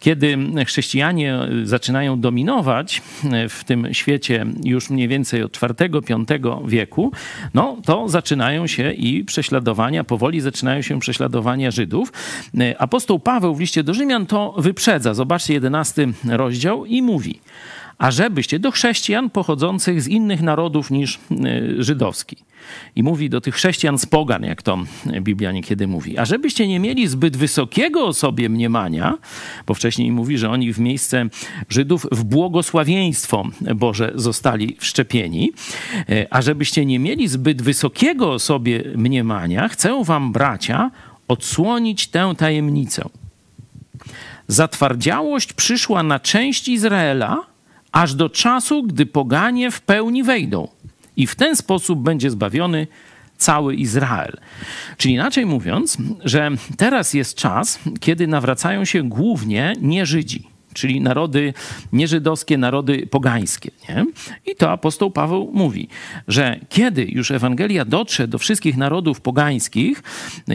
kiedy 0.00 0.38
chrześcijanie 0.66 1.38
zaczynają 1.64 2.20
dominować 2.20 3.02
w 3.48 3.64
tym 3.64 3.94
świecie 3.94 4.46
już 4.64 4.90
mniej 4.90 5.08
więcej 5.08 5.42
od 5.42 5.58
IV-V 5.62 6.60
wieku, 6.66 7.12
no 7.54 7.76
to 7.84 8.08
zaczynają 8.08 8.66
się 8.66 8.92
i 8.92 9.24
prześladowania, 9.24 10.04
powoli 10.04 10.40
zaczynają 10.46 10.82
się 10.82 11.00
prześladowania 11.00 11.70
Żydów. 11.70 12.12
Apostoł 12.78 13.18
Paweł 13.18 13.54
w 13.54 13.60
liście 13.60 13.82
do 13.82 13.94
Rzymian 13.94 14.26
to 14.26 14.54
wyprzedza. 14.58 15.14
Zobaczcie, 15.14 15.54
jedenasty 15.54 16.12
rozdział 16.28 16.84
i 16.86 17.02
mówi, 17.02 17.40
ażebyście 17.98 18.58
do 18.58 18.70
chrześcijan 18.70 19.30
pochodzących 19.30 20.02
z 20.02 20.08
innych 20.08 20.42
narodów 20.42 20.90
niż 20.90 21.14
e, 21.16 21.18
żydowski. 21.78 22.36
I 22.96 23.02
mówi 23.02 23.30
do 23.30 23.40
tych 23.40 23.54
chrześcijan 23.54 23.98
z 23.98 24.06
pogan, 24.06 24.42
jak 24.42 24.62
to 24.62 24.78
Biblia 25.20 25.52
niekiedy 25.52 25.86
mówi. 25.86 26.18
A 26.18 26.24
żebyście 26.24 26.68
nie 26.68 26.80
mieli 26.80 27.08
zbyt 27.08 27.36
wysokiego 27.36 28.06
o 28.06 28.12
sobie 28.12 28.48
mniemania, 28.48 29.18
bo 29.66 29.74
wcześniej 29.74 30.12
mówi, 30.12 30.38
że 30.38 30.50
oni 30.50 30.72
w 30.72 30.78
miejsce 30.78 31.26
Żydów 31.68 32.06
w 32.12 32.24
błogosławieństwo 32.24 33.44
Boże 33.74 34.12
zostali 34.14 34.76
wszczepieni. 34.78 35.52
E, 36.08 36.26
a 36.30 36.42
żebyście 36.42 36.86
nie 36.86 36.98
mieli 36.98 37.28
zbyt 37.28 37.62
wysokiego 37.62 38.32
o 38.32 38.38
sobie 38.38 38.84
mniemania, 38.96 39.68
chcę 39.68 40.04
wam, 40.04 40.32
bracia, 40.32 40.90
odsłonić 41.28 42.06
tę 42.06 42.34
tajemnicę. 42.38 43.08
Zatwardziałość 44.48 45.52
przyszła 45.52 46.02
na 46.02 46.20
część 46.20 46.68
Izraela, 46.68 47.55
aż 47.96 48.14
do 48.14 48.28
czasu, 48.28 48.82
gdy 48.82 49.06
poganie 49.06 49.70
w 49.70 49.80
pełni 49.80 50.22
wejdą. 50.22 50.68
I 51.16 51.26
w 51.26 51.34
ten 51.34 51.56
sposób 51.56 51.98
będzie 51.98 52.30
zbawiony 52.30 52.86
cały 53.36 53.74
Izrael. 53.74 54.36
Czyli 54.96 55.14
inaczej 55.14 55.46
mówiąc, 55.46 55.98
że 56.24 56.50
teraz 56.76 57.14
jest 57.14 57.34
czas, 57.34 57.78
kiedy 58.00 58.26
nawracają 58.26 58.84
się 58.84 59.02
głównie 59.02 59.72
nie 59.80 60.06
Żydzi 60.06 60.55
czyli 60.76 61.00
narody 61.00 61.54
nieżydowskie, 61.92 62.58
narody 62.58 63.06
pogańskie. 63.06 63.70
Nie? 63.88 64.06
I 64.46 64.56
to 64.56 64.70
apostoł 64.70 65.10
Paweł 65.10 65.50
mówi, 65.54 65.88
że 66.28 66.60
kiedy 66.68 67.04
już 67.04 67.30
Ewangelia 67.30 67.84
dotrze 67.84 68.28
do 68.28 68.38
wszystkich 68.38 68.76
narodów 68.76 69.20
pogańskich, 69.20 70.02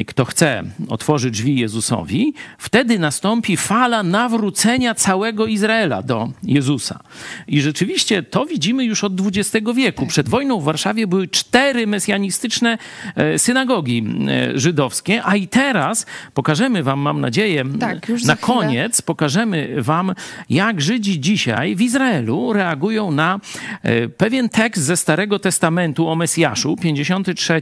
kto 0.07 0.25
chce 0.25 0.63
otworzyć 0.89 1.33
drzwi 1.33 1.59
Jezusowi, 1.59 2.33
wtedy 2.57 2.99
nastąpi 2.99 3.57
fala 3.57 4.03
nawrócenia 4.03 4.95
całego 4.95 5.45
Izraela 5.45 6.01
do 6.01 6.31
Jezusa. 6.43 6.99
I 7.47 7.61
rzeczywiście 7.61 8.23
to 8.23 8.45
widzimy 8.45 8.85
już 8.85 9.03
od 9.03 9.13
XX 9.21 9.67
wieku. 9.75 10.07
Przed 10.07 10.29
wojną 10.29 10.59
w 10.59 10.63
Warszawie 10.63 11.07
były 11.07 11.27
cztery 11.27 11.87
mesjanistyczne 11.87 12.77
e, 13.15 13.39
synagogi 13.39 14.03
e, 14.29 14.59
żydowskie, 14.59 15.21
a 15.23 15.35
i 15.35 15.47
teraz 15.47 16.05
pokażemy 16.33 16.83
wam, 16.83 16.99
mam 16.99 17.21
nadzieję, 17.21 17.63
tak, 17.79 18.11
na 18.25 18.35
koniec, 18.35 19.01
pokażemy 19.01 19.75
wam 19.77 20.10
jak 20.49 20.81
Żydzi 20.81 21.19
dzisiaj 21.19 21.75
w 21.75 21.81
Izraelu 21.81 22.53
reagują 22.53 23.11
na 23.11 23.39
e, 23.83 24.09
pewien 24.09 24.49
tekst 24.49 24.83
ze 24.83 24.97
Starego 24.97 25.39
Testamentu 25.39 26.07
o 26.07 26.15
Mesjaszu, 26.15 26.75
53 26.81 27.61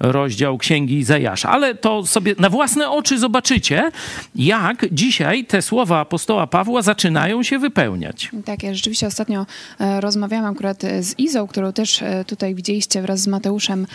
rozdział 0.00 0.58
Księgi 0.58 0.98
Izajasza. 0.98 1.50
Ale 1.50 1.74
to 1.74 2.06
sobie 2.06 2.34
na 2.38 2.50
własne 2.50 2.90
oczy 2.90 3.18
zobaczycie, 3.18 3.90
jak 4.34 4.86
dzisiaj 4.92 5.44
te 5.44 5.62
słowa 5.62 6.00
apostoła 6.00 6.46
Pawła 6.46 6.82
zaczynają 6.82 7.42
się 7.42 7.58
wypełniać. 7.58 8.30
Tak, 8.44 8.62
ja 8.62 8.74
rzeczywiście 8.74 9.06
ostatnio 9.06 9.46
e, 9.80 10.00
rozmawiałam 10.00 10.52
akurat 10.52 10.82
z 11.00 11.18
Izą, 11.18 11.46
którą 11.46 11.72
też 11.72 12.02
e, 12.02 12.24
tutaj 12.24 12.54
widzieliście 12.54 13.02
wraz 13.02 13.20
z 13.20 13.26
Mateuszem 13.26 13.86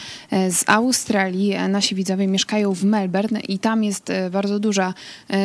z 0.49 0.63
Australii. 0.67 1.55
Nasi 1.69 1.95
widzowie 1.95 2.27
mieszkają 2.27 2.73
w 2.73 2.83
Melbourne 2.83 3.39
i 3.39 3.59
tam 3.59 3.83
jest 3.83 4.11
bardzo 4.31 4.59
duża 4.59 4.93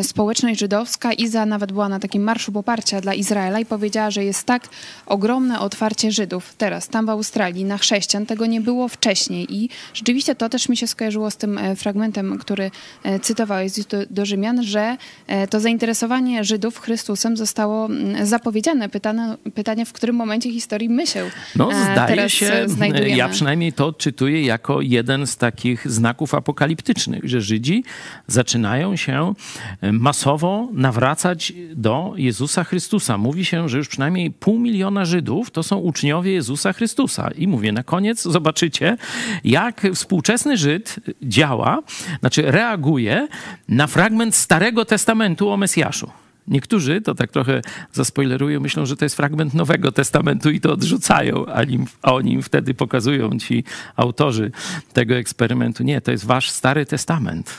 społeczność 0.02 0.60
żydowska. 0.60 1.12
Iza 1.12 1.46
nawet 1.46 1.72
była 1.72 1.88
na 1.88 1.98
takim 1.98 2.22
marszu 2.22 2.39
marszu 2.40 2.52
poparcia 2.52 3.00
dla 3.00 3.14
Izraela 3.14 3.60
i 3.60 3.64
powiedziała, 3.64 4.10
że 4.10 4.24
jest 4.24 4.46
tak 4.46 4.68
ogromne 5.06 5.60
otwarcie 5.60 6.12
Żydów 6.12 6.54
teraz, 6.58 6.88
tam 6.88 7.06
w 7.06 7.08
Australii, 7.08 7.64
na 7.64 7.78
chrześcijan. 7.78 8.26
Tego 8.26 8.46
nie 8.46 8.60
było 8.60 8.88
wcześniej. 8.88 9.46
I 9.50 9.68
rzeczywiście 9.94 10.34
to 10.34 10.48
też 10.48 10.68
mi 10.68 10.76
się 10.76 10.86
skojarzyło 10.86 11.30
z 11.30 11.36
tym 11.36 11.58
e, 11.58 11.76
fragmentem, 11.76 12.38
który 12.38 12.70
e, 13.02 13.20
cytowałeś 13.20 13.72
do, 13.72 13.98
do 14.10 14.26
Rzymian, 14.26 14.62
że 14.62 14.96
e, 15.26 15.48
to 15.48 15.60
zainteresowanie 15.60 16.44
Żydów 16.44 16.80
Chrystusem 16.80 17.36
zostało 17.36 17.88
zapowiedziane. 18.22 18.88
Pytane, 18.88 19.36
pytanie, 19.54 19.86
w 19.86 19.92
którym 19.92 20.16
momencie 20.16 20.52
historii 20.52 20.88
my 20.88 21.06
się 21.06 21.30
no, 21.56 21.70
zdaje 21.92 22.30
się, 22.30 22.62
znajdujemy. 22.66 23.16
Ja 23.16 23.28
przynajmniej 23.28 23.72
to 23.72 23.86
odczytuję 23.86 24.42
jako 24.44 24.80
jeden 24.80 25.26
z 25.26 25.36
takich 25.36 25.90
znaków 25.90 26.34
apokaliptycznych, 26.34 27.24
że 27.24 27.40
Żydzi 27.40 27.84
zaczynają 28.26 28.96
się 28.96 29.34
masowo 29.82 30.68
nawracać 30.72 31.52
do 31.74 32.14
Jezusa 32.20 32.64
Chrystusa. 32.64 33.18
Mówi 33.18 33.44
się, 33.44 33.68
że 33.68 33.78
już 33.78 33.88
przynajmniej 33.88 34.30
pół 34.30 34.58
miliona 34.58 35.04
Żydów 35.04 35.50
to 35.50 35.62
są 35.62 35.76
uczniowie 35.76 36.32
Jezusa 36.32 36.72
Chrystusa. 36.72 37.30
I 37.30 37.48
mówię, 37.48 37.72
na 37.72 37.82
koniec 37.82 38.22
zobaczycie, 38.36 38.96
jak 39.44 39.86
współczesny 39.94 40.56
Żyd 40.56 40.96
działa, 41.22 41.82
znaczy 42.20 42.42
reaguje 42.42 43.28
na 43.68 43.86
fragment 43.86 44.34
Starego 44.34 44.84
Testamentu 44.84 45.50
o 45.50 45.56
Mesjaszu. 45.56 46.10
Niektórzy, 46.48 47.00
to 47.00 47.14
tak 47.14 47.30
trochę 47.30 47.60
zaspoilerują, 47.92 48.60
myślą, 48.60 48.86
że 48.86 48.96
to 48.96 49.04
jest 49.04 49.16
fragment 49.16 49.54
Nowego 49.54 49.92
Testamentu 49.92 50.50
i 50.50 50.60
to 50.60 50.72
odrzucają, 50.72 51.46
a, 51.46 51.64
nim, 51.64 51.86
a 52.02 52.14
oni 52.14 52.32
im 52.32 52.42
wtedy 52.42 52.74
pokazują 52.74 53.38
ci 53.38 53.64
autorzy 53.96 54.50
tego 54.92 55.14
eksperymentu. 55.14 55.82
Nie, 55.82 56.00
to 56.00 56.10
jest 56.10 56.26
wasz 56.26 56.50
Stary 56.50 56.86
Testament. 56.86 57.58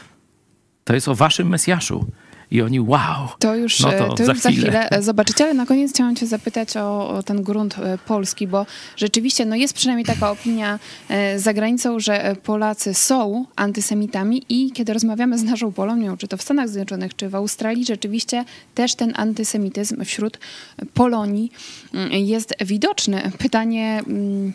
To 0.83 0.93
jest 0.93 1.07
o 1.07 1.15
waszym 1.15 1.49
Mesjaszu 1.49 2.05
i 2.51 2.61
oni 2.61 2.79
wow. 2.79 3.27
To 3.39 3.55
już, 3.55 3.79
no 3.79 3.91
to, 3.91 4.13
to 4.13 4.23
już 4.23 4.39
za, 4.39 4.49
chwilę. 4.49 4.71
za, 4.71 4.83
chwilę. 4.83 5.03
zobaczycie, 5.03 5.43
ale 5.43 5.53
na 5.53 5.65
koniec 5.65 5.91
chciałam 5.93 6.15
cię 6.15 6.27
zapytać 6.27 6.77
o, 6.77 7.09
o, 7.09 7.23
ten 7.23 7.43
grunt 7.43 7.75
e, 7.77 7.97
polski, 7.97 8.47
bo 8.47 8.65
rzeczywiście 8.97 9.45
no 9.45 9.55
jest 9.55 9.73
przynajmniej 9.73 10.05
taka 10.05 10.31
opinia 10.31 10.79
e, 11.09 11.39
za 11.39 11.53
granicą, 11.53 11.99
że 11.99 12.35
Polacy 12.43 12.93
są 12.93 13.45
antysemitami 13.55 14.43
i 14.49 14.71
kiedy 14.71 14.93
rozmawiamy 14.93 15.37
z 15.37 15.43
naszą 15.43 15.71
Polonią, 15.71 16.17
czy 16.17 16.27
to 16.27 16.37
w 16.37 16.41
Stanach 16.41 16.69
Zjednoczonych, 16.69 17.15
czy 17.15 17.29
w 17.29 17.35
Australii, 17.35 17.85
rzeczywiście 17.85 18.45
też 18.75 18.95
ten 18.95 19.13
antysemityzm 19.15 20.05
wśród 20.05 20.39
Polonii 20.93 21.51
mm, 21.93 22.11
jest 22.11 22.53
widoczny. 22.65 23.31
Pytanie 23.37 24.01
mm, 24.07 24.53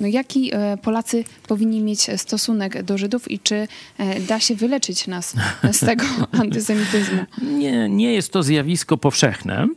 no 0.00 0.06
jaki 0.06 0.54
e, 0.54 0.76
Polacy 0.76 1.24
powinni 1.48 1.80
mieć 1.80 2.06
stosunek 2.16 2.82
do 2.82 2.98
Żydów 2.98 3.30
i 3.30 3.38
czy 3.38 3.68
e, 3.98 4.20
da 4.20 4.40
się 4.40 4.54
wyleczyć 4.54 5.06
nas 5.06 5.34
z 5.72 5.80
tego 5.80 6.04
antysemityzmu? 6.42 7.24
Nie, 7.42 7.88
nie 7.88 8.12
jest 8.12 8.32
to 8.32 8.42
zjawisko 8.42 8.96
powszechne 8.96 9.68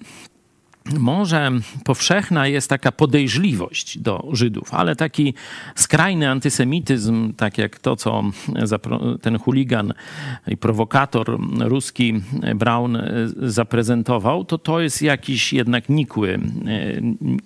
może 1.00 1.51
powszechna 1.84 2.48
jest 2.48 2.70
taka 2.70 2.92
podejrzliwość 2.92 3.98
do 4.00 4.27
Żydów, 4.32 4.74
ale 4.74 4.96
taki 4.96 5.34
skrajny 5.75 6.30
antysemityzm, 6.30 7.34
tak 7.34 7.58
jak 7.58 7.80
to, 7.80 7.96
co 7.96 8.24
ten 9.22 9.39
chuligan 9.39 9.94
i 10.48 10.58
prowokator 10.58 11.39
ruski 11.60 12.22
Braun 12.56 13.01
zaprezentował, 13.38 14.46
to 14.46 14.58
to 14.58 14.80
jest 14.80 15.01
jakiś 15.01 15.54
jednak 15.54 15.89
nikły, 15.89 16.39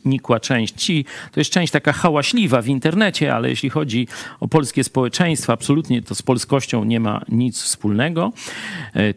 nikła 0.05 0.39
część. 0.39 0.87
To 1.31 1.39
jest 1.39 1.51
część 1.51 1.73
taka 1.73 1.93
hałaśliwa 1.93 2.61
w 2.61 2.67
internecie, 2.67 3.35
ale 3.35 3.49
jeśli 3.49 3.69
chodzi 3.69 4.07
o 4.39 4.47
polskie 4.47 4.83
społeczeństwo, 4.83 5.53
absolutnie 5.53 6.01
to 6.01 6.15
z 6.15 6.21
polskością 6.21 6.83
nie 6.83 6.99
ma 6.99 7.21
nic 7.29 7.61
wspólnego. 7.61 8.33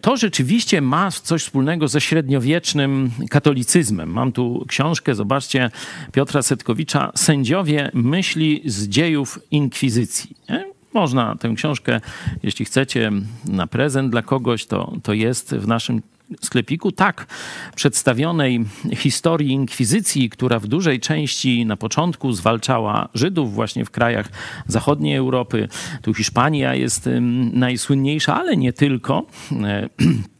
To 0.00 0.16
rzeczywiście 0.16 0.80
ma 0.80 1.10
coś 1.10 1.42
wspólnego 1.42 1.88
ze 1.88 2.00
średniowiecznym 2.00 3.10
katolicyzmem 3.30 4.11
Mam 4.12 4.32
tu 4.32 4.64
książkę, 4.68 5.14
zobaczcie, 5.14 5.70
Piotra 6.12 6.42
Setkowicza, 6.42 7.12
Sędziowie 7.14 7.90
myśli 7.94 8.62
z 8.64 8.88
dziejów 8.88 9.38
inkwizycji. 9.50 10.36
Nie? 10.48 10.72
Można 10.94 11.36
tę 11.36 11.52
książkę, 11.56 12.00
jeśli 12.42 12.64
chcecie, 12.64 13.12
na 13.44 13.66
prezent 13.66 14.10
dla 14.10 14.22
kogoś, 14.22 14.66
to, 14.66 14.92
to 15.02 15.12
jest 15.12 15.54
w 15.54 15.68
naszym 15.68 16.02
sklepiku 16.40 16.92
tak 16.92 17.26
przedstawionej 17.74 18.64
historii 18.96 19.50
inkwizycji, 19.50 20.30
która 20.30 20.58
w 20.58 20.66
dużej 20.66 21.00
części 21.00 21.66
na 21.66 21.76
początku 21.76 22.32
zwalczała 22.32 23.08
Żydów 23.14 23.54
właśnie 23.54 23.84
w 23.84 23.90
krajach 23.90 24.28
zachodniej 24.66 25.16
Europy. 25.16 25.68
Tu 26.02 26.14
Hiszpania 26.14 26.74
jest 26.74 27.08
najsłynniejsza, 27.52 28.40
ale 28.40 28.56
nie 28.56 28.72
tylko. 28.72 29.26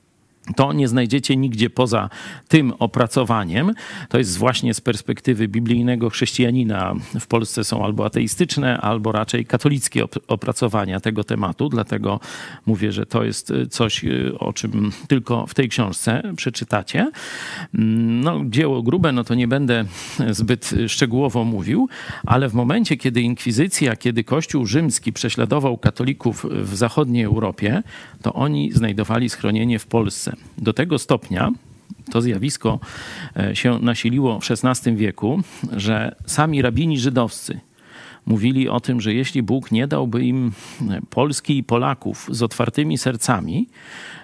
To 0.56 0.72
nie 0.72 0.88
znajdziecie 0.88 1.36
nigdzie 1.36 1.70
poza 1.70 2.10
tym 2.48 2.72
opracowaniem. 2.78 3.74
To 4.08 4.18
jest 4.18 4.38
właśnie 4.38 4.74
z 4.74 4.80
perspektywy 4.80 5.48
biblijnego 5.48 6.10
chrześcijanina. 6.10 6.94
W 7.20 7.26
Polsce 7.26 7.64
są 7.64 7.84
albo 7.84 8.04
ateistyczne, 8.04 8.80
albo 8.80 9.12
raczej 9.12 9.46
katolickie 9.46 10.04
opracowania 10.28 11.00
tego 11.00 11.24
tematu. 11.24 11.68
Dlatego 11.68 12.20
mówię, 12.66 12.92
że 12.92 13.06
to 13.06 13.24
jest 13.24 13.52
coś, 13.70 14.04
o 14.38 14.52
czym 14.52 14.92
tylko 15.08 15.46
w 15.46 15.54
tej 15.54 15.68
książce 15.68 16.22
przeczytacie. 16.36 17.10
No, 17.72 18.40
dzieło 18.44 18.82
grube, 18.82 19.12
no 19.12 19.24
to 19.24 19.34
nie 19.34 19.48
będę 19.48 19.84
zbyt 20.30 20.74
szczegółowo 20.88 21.44
mówił, 21.44 21.88
ale 22.26 22.48
w 22.48 22.54
momencie, 22.54 22.96
kiedy 22.96 23.20
inkwizycja, 23.20 23.96
kiedy 23.96 24.24
Kościół 24.24 24.66
rzymski 24.66 25.12
prześladował 25.12 25.78
katolików 25.78 26.46
w 26.50 26.76
zachodniej 26.76 27.24
Europie, 27.24 27.82
to 28.22 28.32
oni 28.32 28.72
znajdowali 28.72 29.28
schronienie 29.28 29.78
w 29.78 29.86
Polsce. 29.86 30.32
Do 30.58 30.72
tego 30.72 30.98
stopnia 30.98 31.50
to 32.10 32.22
zjawisko 32.22 32.80
e, 33.36 33.56
się 33.56 33.78
nasiliło 33.78 34.40
w 34.40 34.50
XVI 34.50 34.96
wieku, 34.96 35.42
że 35.72 36.14
sami 36.26 36.62
rabini 36.62 36.98
żydowscy 36.98 37.60
mówili 38.26 38.68
o 38.68 38.80
tym, 38.80 39.00
że 39.00 39.14
jeśli 39.14 39.42
Bóg 39.42 39.72
nie 39.72 39.86
dałby 39.86 40.24
im 40.24 40.52
Polski 41.10 41.58
i 41.58 41.64
Polaków 41.64 42.28
z 42.30 42.42
otwartymi 42.42 42.98
sercami, 42.98 43.68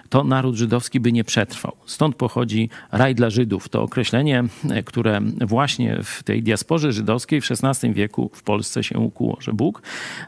to 0.09 0.23
naród 0.23 0.55
żydowski 0.55 0.99
by 0.99 1.11
nie 1.11 1.23
przetrwał. 1.23 1.75
Stąd 1.85 2.15
pochodzi 2.15 2.69
raj 2.91 3.15
dla 3.15 3.29
Żydów. 3.29 3.69
To 3.69 3.83
określenie, 3.83 4.43
e, 4.69 4.83
które 4.83 5.21
właśnie 5.41 5.99
w 6.03 6.23
tej 6.23 6.43
diasporze 6.43 6.93
żydowskiej 6.93 7.41
w 7.41 7.47
XVI 7.51 7.93
wieku 7.93 8.31
w 8.33 8.43
Polsce 8.43 8.83
się 8.83 8.99
ukuło, 8.99 9.37
że 9.41 9.53
Bóg 9.53 9.81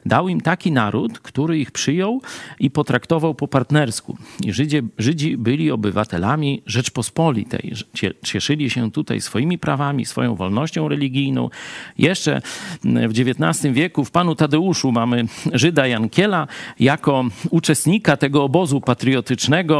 dał 0.05 0.27
im 0.27 0.41
taki 0.41 0.71
naród, 0.71 1.19
który 1.19 1.59
ich 1.59 1.71
przyjął 1.71 2.21
i 2.59 2.71
potraktował 2.71 3.35
po 3.35 3.47
partnersku. 3.47 4.17
I 4.45 4.53
Żydzie, 4.53 4.81
Żydzi 4.97 5.37
byli 5.37 5.71
obywatelami 5.71 6.61
Rzeczpospolitej. 6.65 7.73
Cieszyli 8.23 8.69
się 8.69 8.91
tutaj 8.91 9.21
swoimi 9.21 9.57
prawami, 9.57 10.05
swoją 10.05 10.35
wolnością 10.35 10.87
religijną. 10.87 11.49
Jeszcze 11.97 12.41
w 12.83 13.11
XIX 13.19 13.73
wieku 13.73 14.05
w 14.05 14.11
panu 14.11 14.35
Tadeuszu 14.35 14.91
mamy 14.91 15.25
Żyda 15.53 15.87
Jankiela 15.87 16.47
jako 16.79 17.25
uczestnika 17.49 18.17
tego 18.17 18.43
obozu 18.43 18.81
patriotycznego, 18.81 19.70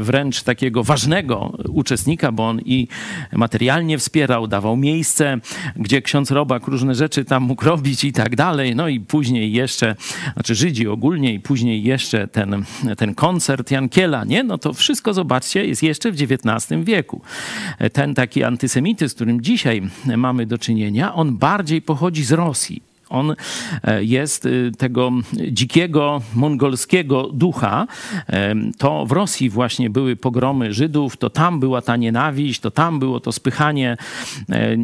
wręcz 0.00 0.42
takiego 0.42 0.84
ważnego 0.84 1.58
uczestnika, 1.68 2.32
bo 2.32 2.48
on 2.48 2.60
i 2.60 2.88
materialnie 3.32 3.98
wspierał, 3.98 4.46
dawał 4.46 4.76
miejsce, 4.76 5.40
gdzie 5.76 6.02
ksiądz 6.02 6.30
Robak 6.30 6.66
różne 6.66 6.94
rzeczy 6.94 7.24
tam 7.24 7.42
mógł 7.42 7.64
robić 7.64 8.04
i 8.04 8.12
tak 8.12 8.36
dalej. 8.36 8.76
No 8.76 8.88
i 8.88 9.00
później 9.00 9.52
jeszcze, 9.52 9.96
znaczy 10.34 10.54
Żydzi 10.54 10.88
ogólnie 10.88 11.34
i 11.34 11.40
później 11.40 11.82
jeszcze 11.82 12.28
ten, 12.28 12.64
ten 12.96 13.14
koncert 13.14 13.70
Jankiela, 13.70 14.24
nie? 14.24 14.44
No 14.44 14.58
to 14.58 14.72
wszystko, 14.72 15.14
zobaczcie, 15.14 15.66
jest 15.66 15.82
jeszcze 15.82 16.12
w 16.12 16.22
XIX 16.22 16.84
wieku. 16.84 17.20
Ten 17.92 18.14
taki 18.14 18.44
antysemityzm, 18.44 19.12
z 19.12 19.14
którym 19.14 19.40
dzisiaj 19.40 19.82
mamy 20.16 20.46
do 20.46 20.58
czynienia, 20.58 21.14
on 21.14 21.36
bardziej 21.36 21.82
pochodzi 21.82 22.24
z 22.24 22.32
Rosji 22.32 22.91
on 23.12 23.34
e, 23.84 24.04
jest 24.04 24.46
y, 24.46 24.72
tego 24.78 25.10
dzikiego, 25.50 26.22
mongolskiego 26.34 27.28
ducha. 27.32 27.86
E, 28.28 28.54
to 28.78 29.06
w 29.06 29.12
Rosji 29.12 29.50
właśnie 29.50 29.90
były 29.90 30.16
pogromy 30.16 30.72
Żydów, 30.72 31.16
to 31.16 31.30
tam 31.30 31.60
była 31.60 31.82
ta 31.82 31.96
nienawiść, 31.96 32.60
to 32.60 32.70
tam 32.70 32.98
było 32.98 33.20
to 33.20 33.32
spychanie 33.32 33.96
e, 34.50 34.76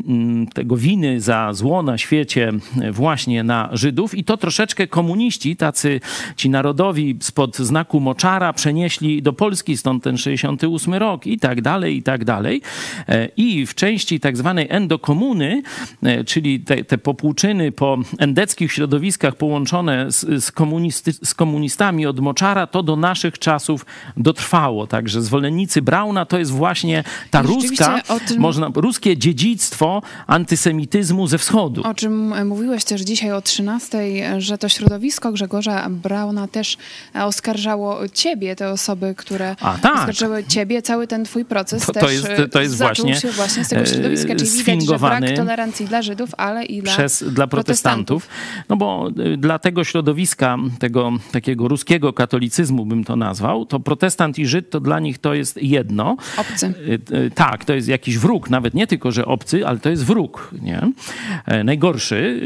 tego 0.55 0.77
winy 0.77 1.21
za 1.21 1.53
zło 1.53 1.83
na 1.83 1.99
świecie 1.99 2.53
właśnie 2.93 3.45
na 3.45 3.69
Żydów 3.73 4.15
i 4.15 4.25
to 4.25 4.37
troszeczkę 4.37 4.87
komuniści, 4.87 5.57
tacy 5.57 6.01
ci 6.37 6.51
narodowi 6.51 7.17
spod 7.21 7.57
znaku 7.57 8.01
moczara 8.01 8.53
przenieśli 8.53 9.23
do 9.23 9.33
Polski, 9.33 9.77
stąd 9.77 10.05
ten 10.05 10.19
68 10.19 10.95
rok 10.95 11.27
i 11.27 11.39
tak 11.39 11.63
dalej, 11.63 11.97
i 11.97 12.03
tak 12.03 12.25
dalej. 12.25 12.63
I 13.37 13.67
w 13.67 13.75
części 13.75 14.21
tak 14.21 14.37
zwanej 14.37 14.67
endokomuny, 14.71 15.63
czyli 16.27 16.61
te, 16.61 16.85
te 16.85 16.99
popłuczyny 16.99 17.73
po 17.73 17.99
endeckich 18.19 18.73
środowiskach 18.73 19.35
połączone 19.35 20.13
z, 20.13 20.45
z, 20.45 20.53
komunisty, 20.53 21.13
z 21.13 21.35
komunistami 21.35 22.07
od 22.07 22.21
Moczara, 22.21 22.67
to 22.67 22.83
do 22.83 22.97
naszych 22.97 23.39
czasów 23.39 23.87
dotrwało. 24.17 24.87
Także 24.87 25.23
zwolennicy 25.23 25.83
Brauna 25.83 26.27
to 26.27 26.39
jest 26.39 26.51
właśnie 26.51 27.05
ta 27.31 27.43
ruska, 27.43 28.01
tym, 28.29 28.41
można, 28.41 28.71
ruskie 28.75 29.17
dziedzictwo 29.17 30.03
antysemityzmu 30.27 31.27
ze 31.27 31.39
wschodu. 31.39 31.83
O 31.85 31.95
czym 31.95 32.47
mówiłeś 32.47 32.85
też 32.85 33.01
dzisiaj 33.01 33.33
o 33.33 33.43
13, 33.43 33.99
że 34.39 34.59
to 34.59 34.69
środowisko 34.69 35.33
Grzegorza 35.33 35.87
Brauna 35.91 36.49
też 36.49 36.77
oskarżało 37.15 38.09
ciebie, 38.09 38.57
te 38.57 38.71
osoby, 38.71 39.15
które 39.17 39.57
A, 39.61 39.79
tak. 39.79 39.95
oskarżyły 39.95 40.45
ciebie. 40.45 40.83
Cały 40.83 41.07
ten 41.07 41.25
twój 41.25 41.45
proces 41.45 41.87
to, 41.87 41.93
też 41.93 42.03
to 42.03 42.11
jest, 42.11 42.29
to 42.53 42.61
jest 42.61 42.79
właśnie, 42.79 43.17
się 43.17 43.31
właśnie 43.31 43.65
z 43.65 43.69
tego 43.69 43.87
środowiska, 43.87 44.35
czyli 44.37 44.51
widać, 44.51 44.85
że 44.87 44.99
brak 44.99 45.25
tolerancji 45.37 45.87
dla 45.87 46.03
Żydów, 46.03 46.31
ale 46.37 46.65
i 46.65 46.83
dla, 46.83 46.93
przez, 46.93 47.25
dla 47.29 47.47
protestantów. 47.47 47.98
Protestantów. 48.05 48.29
No 48.69 48.77
bo 48.77 49.11
y, 49.19 49.37
dla 49.37 49.59
tego 49.59 49.85
środowiska, 49.85 50.57
tego 50.79 51.13
takiego 51.33 51.69
ruskiego 51.69 52.13
katolicyzmu 52.13 52.87
bym 52.87 53.05
to 53.05 53.17
nazwał, 53.17 53.67
to 53.67 53.81
protestant 53.81 54.39
i 54.39 54.47
Żyd 54.47 54.71
to 54.71 54.81
dla 54.81 55.01
nich 55.01 55.19
to 55.19 55.35
jest 55.35 55.63
jedno. 55.63 56.17
Obcy. 56.37 56.67
Y, 56.67 57.17
y, 57.17 57.31
tak, 57.31 57.65
to 57.65 57.75
jest 57.75 57.89
jakiś 57.89 58.19
wróg, 58.19 58.51
nawet 58.51 58.75
nie 58.75 58.87
tylko, 58.87 59.13
że 59.13 59.27
obcy, 59.27 59.67
ale 59.67 59.79
to 59.79 59.91
jest 59.91 60.05
wróg, 60.05 60.51
nie? 60.63 60.81
E, 61.47 61.65
najgorszy 61.65 62.41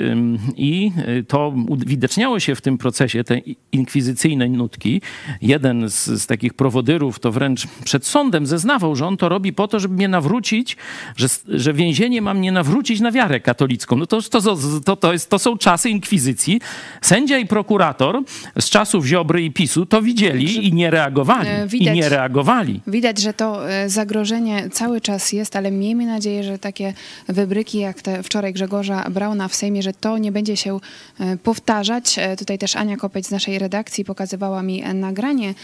i 0.56 0.92
to 1.28 1.54
uwidaczniało 1.68 2.40
się 2.40 2.54
w 2.54 2.60
tym 2.60 2.78
procesie, 2.78 3.24
te 3.24 3.38
inkwizycyjne 3.72 4.48
nutki. 4.48 5.00
Jeden 5.42 5.90
z, 5.90 6.06
z 6.06 6.26
takich 6.26 6.54
prowodyrów 6.54 7.18
to 7.18 7.32
wręcz 7.32 7.66
przed 7.84 8.06
sądem 8.06 8.46
zeznawał, 8.46 8.96
że 8.96 9.06
on 9.06 9.16
to 9.16 9.28
robi 9.28 9.52
po 9.52 9.68
to, 9.68 9.80
żeby 9.80 9.94
mnie 9.94 10.08
nawrócić, 10.08 10.76
że, 11.16 11.26
że 11.48 11.72
więzienie 11.72 12.22
ma 12.22 12.34
mnie 12.34 12.52
nawrócić 12.52 13.00
na 13.00 13.12
wiarę 13.12 13.40
katolicką. 13.40 13.96
No 13.96 14.06
to, 14.06 14.22
to, 14.22 14.40
to, 14.84 14.96
to, 14.96 15.12
jest, 15.12 15.30
to 15.30 15.38
są 15.42 15.58
czasy 15.58 15.90
inkwizycji. 15.90 16.60
Sędzia 17.00 17.38
i 17.38 17.46
prokurator 17.46 18.22
z 18.60 18.70
czasów 18.70 19.06
Ziobry 19.06 19.42
i 19.42 19.50
PiSu 19.50 19.86
to 19.86 20.02
widzieli 20.02 20.68
i 20.68 20.72
nie 20.72 20.90
reagowali. 20.90 21.48
Widać, 21.66 21.96
I 21.96 22.00
nie 22.00 22.08
reagowali. 22.08 22.80
Widać, 22.86 23.18
że 23.20 23.32
to 23.32 23.70
e, 23.70 23.88
zagrożenie 23.88 24.68
cały 24.72 25.00
czas 25.00 25.32
jest, 25.32 25.56
ale 25.56 25.70
miejmy 25.70 26.06
nadzieję, 26.06 26.44
że 26.44 26.58
takie 26.58 26.94
wybryki 27.28 27.78
jak 27.78 28.02
te 28.02 28.22
wczoraj 28.22 28.52
Grzegorza 28.52 29.04
Brauna 29.10 29.48
w 29.48 29.54
Sejmie, 29.54 29.82
że 29.82 29.92
to 29.92 30.18
nie 30.18 30.32
będzie 30.32 30.56
się 30.56 30.78
e, 31.20 31.36
powtarzać. 31.36 32.18
E, 32.18 32.36
tutaj 32.36 32.58
też 32.58 32.76
Ania 32.76 32.96
Kopeć 32.96 33.26
z 33.26 33.30
naszej 33.30 33.58
redakcji 33.58 34.04
pokazywała 34.04 34.62
mi 34.62 34.82
nagranie 34.94 35.54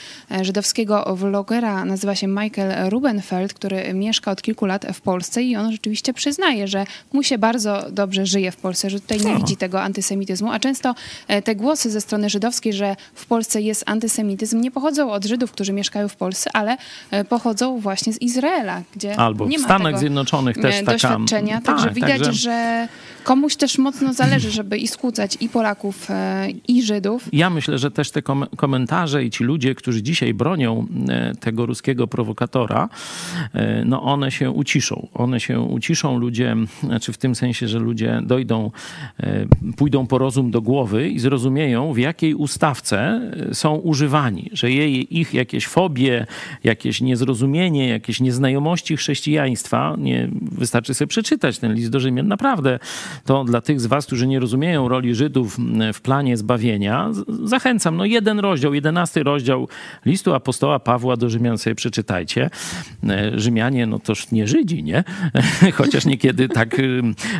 żydowskiego 0.43 1.17
vlogera, 1.17 1.85
nazywa 1.85 2.15
się 2.15 2.27
Michael 2.27 2.91
Rubenfeld, 2.91 3.55
który 3.55 3.95
mieszka 3.95 4.31
od 4.31 4.43
kilku 4.43 4.67
lat 4.67 4.87
w 4.95 5.01
Polsce 5.01 5.43
i 5.43 5.57
on 5.57 5.73
rzeczywiście 5.73 6.13
przyznaje, 6.13 6.69
że 6.69 6.85
mu 7.13 7.23
się 7.23 7.39
bardzo 7.39 7.85
dobrze 7.91 8.27
żyje 8.27 8.53
w 8.53 8.57
Polsce, 8.57 8.91
że 8.91 9.01
tutaj 9.01 9.21
nie 9.21 9.33
no. 9.33 9.39
widzi 9.39 9.57
tego 9.57 9.68
antysemityzmu, 9.77 10.53
a 10.53 10.59
często 10.59 10.95
e, 11.29 11.43
te 11.43 11.57
głosy 11.57 11.91
ze 11.91 12.01
strony 12.01 12.31
żydowskiej, 12.31 12.73
że 12.73 12.97
w 13.15 13.27
Polsce 13.27 13.61
jest 13.61 13.85
antysemityzm, 13.87 14.61
nie 14.61 14.71
pochodzą 14.71 15.13
od 15.13 15.25
Żydów, 15.25 15.53
którzy 15.53 15.73
mieszkają 15.73 16.09
w 16.09 16.17
Polsce, 16.17 16.51
ale 16.53 16.77
e, 17.11 17.25
pochodzą 17.25 17.81
właśnie 17.81 18.13
z 18.13 18.23
Izraela, 18.23 18.83
gdzie 18.97 19.17
Albo 19.17 19.47
nie 19.47 19.59
w 19.59 19.63
Stanach 19.63 19.99
Zjednoczonych 19.99 20.57
też 20.59 20.75
e, 20.75 20.83
doświadczenia. 20.83 21.61
Taka, 21.61 21.67
także 21.67 21.85
tak, 21.85 21.95
widać, 21.95 22.23
także... 22.23 22.33
że 22.33 22.89
komuś 23.25 23.57
też 23.57 23.79
mocno 23.79 24.13
zależy, 24.13 24.51
żeby 24.51 24.79
i 24.79 24.89
skłócać 24.89 25.37
i 25.41 25.49
Polaków, 25.49 26.09
i 26.69 26.83
Żydów. 26.83 27.29
Ja 27.33 27.51
myślę, 27.51 27.79
że 27.79 27.91
też 27.91 28.11
te 28.11 28.23
kom 28.23 28.47
komentarze 28.57 29.25
i 29.25 29.31
ci 29.31 29.45
ludzie, 29.45 29.75
którzy 29.75 30.03
dzisiaj 30.03 30.35
bronią 30.35 30.87
tego 31.41 31.67
ruskiego 31.67 32.07
prowokatora, 32.07 32.89
no 33.85 34.03
one 34.03 34.31
się 34.31 34.51
uciszą. 34.51 35.09
One 35.15 35.41
się 35.41 35.61
uciszą, 35.61 36.19
ludzie, 36.19 36.57
znaczy 36.83 37.13
w 37.13 37.19
tym 37.19 37.35
sensie, 37.35 37.69
że 37.69 37.79
ludzie 37.79 38.21
dojdą 38.25 38.71
pójdą 39.77 40.07
po 40.07 40.19
rozum 40.19 40.51
do 40.51 40.63
głowy 40.63 41.09
i 41.09 41.19
zrozumieją, 41.19 41.93
w 41.93 41.99
jakiej 41.99 42.35
ustawce 42.35 42.99
e, 43.51 43.55
są 43.55 43.75
używani, 43.75 44.51
że 44.53 44.71
jej, 44.71 45.19
ich 45.19 45.35
jakieś 45.35 45.67
fobie, 45.67 46.27
jakieś 46.65 47.01
niezrozumienie, 47.01 47.89
jakieś 47.89 48.21
nieznajomości 48.21 48.97
chrześcijaństwa, 48.97 49.95
nie 49.99 50.29
wystarczy 50.53 50.95
sobie 50.95 51.07
przeczytać 51.07 51.59
ten 51.59 51.75
list 51.75 51.91
do 51.91 52.01
Rzymian. 52.01 52.29
Naprawdę 52.29 52.79
to 53.25 53.45
dla 53.45 53.61
tych 53.61 53.81
z 53.81 53.87
was, 53.87 54.07
którzy 54.07 54.27
nie 54.27 54.41
rozumieją 54.41 54.89
roli 54.89 55.15
Żydów 55.15 55.57
w 55.95 56.01
planie 56.01 56.37
zbawienia, 56.37 57.11
zachęcam. 57.45 57.97
No 57.97 58.05
jeden 58.05 58.41
rozdział, 58.41 58.75
jedenasty 58.75 59.23
rozdział 59.23 59.69
listu 60.07 60.35
apostoła 60.35 60.79
Pawła 60.79 61.17
do 61.17 61.31
Rzymian 61.31 61.59
sobie 61.59 61.75
przeczytajcie. 61.75 62.51
E, 63.09 63.39
Rzymianie, 63.41 63.87
no 63.87 63.99
toż 63.99 64.31
nie 64.31 64.47
Żydzi, 64.47 64.83
nie? 64.83 65.05
Chociaż 65.79 66.07
niekiedy 66.07 66.49
tak, 66.49 66.77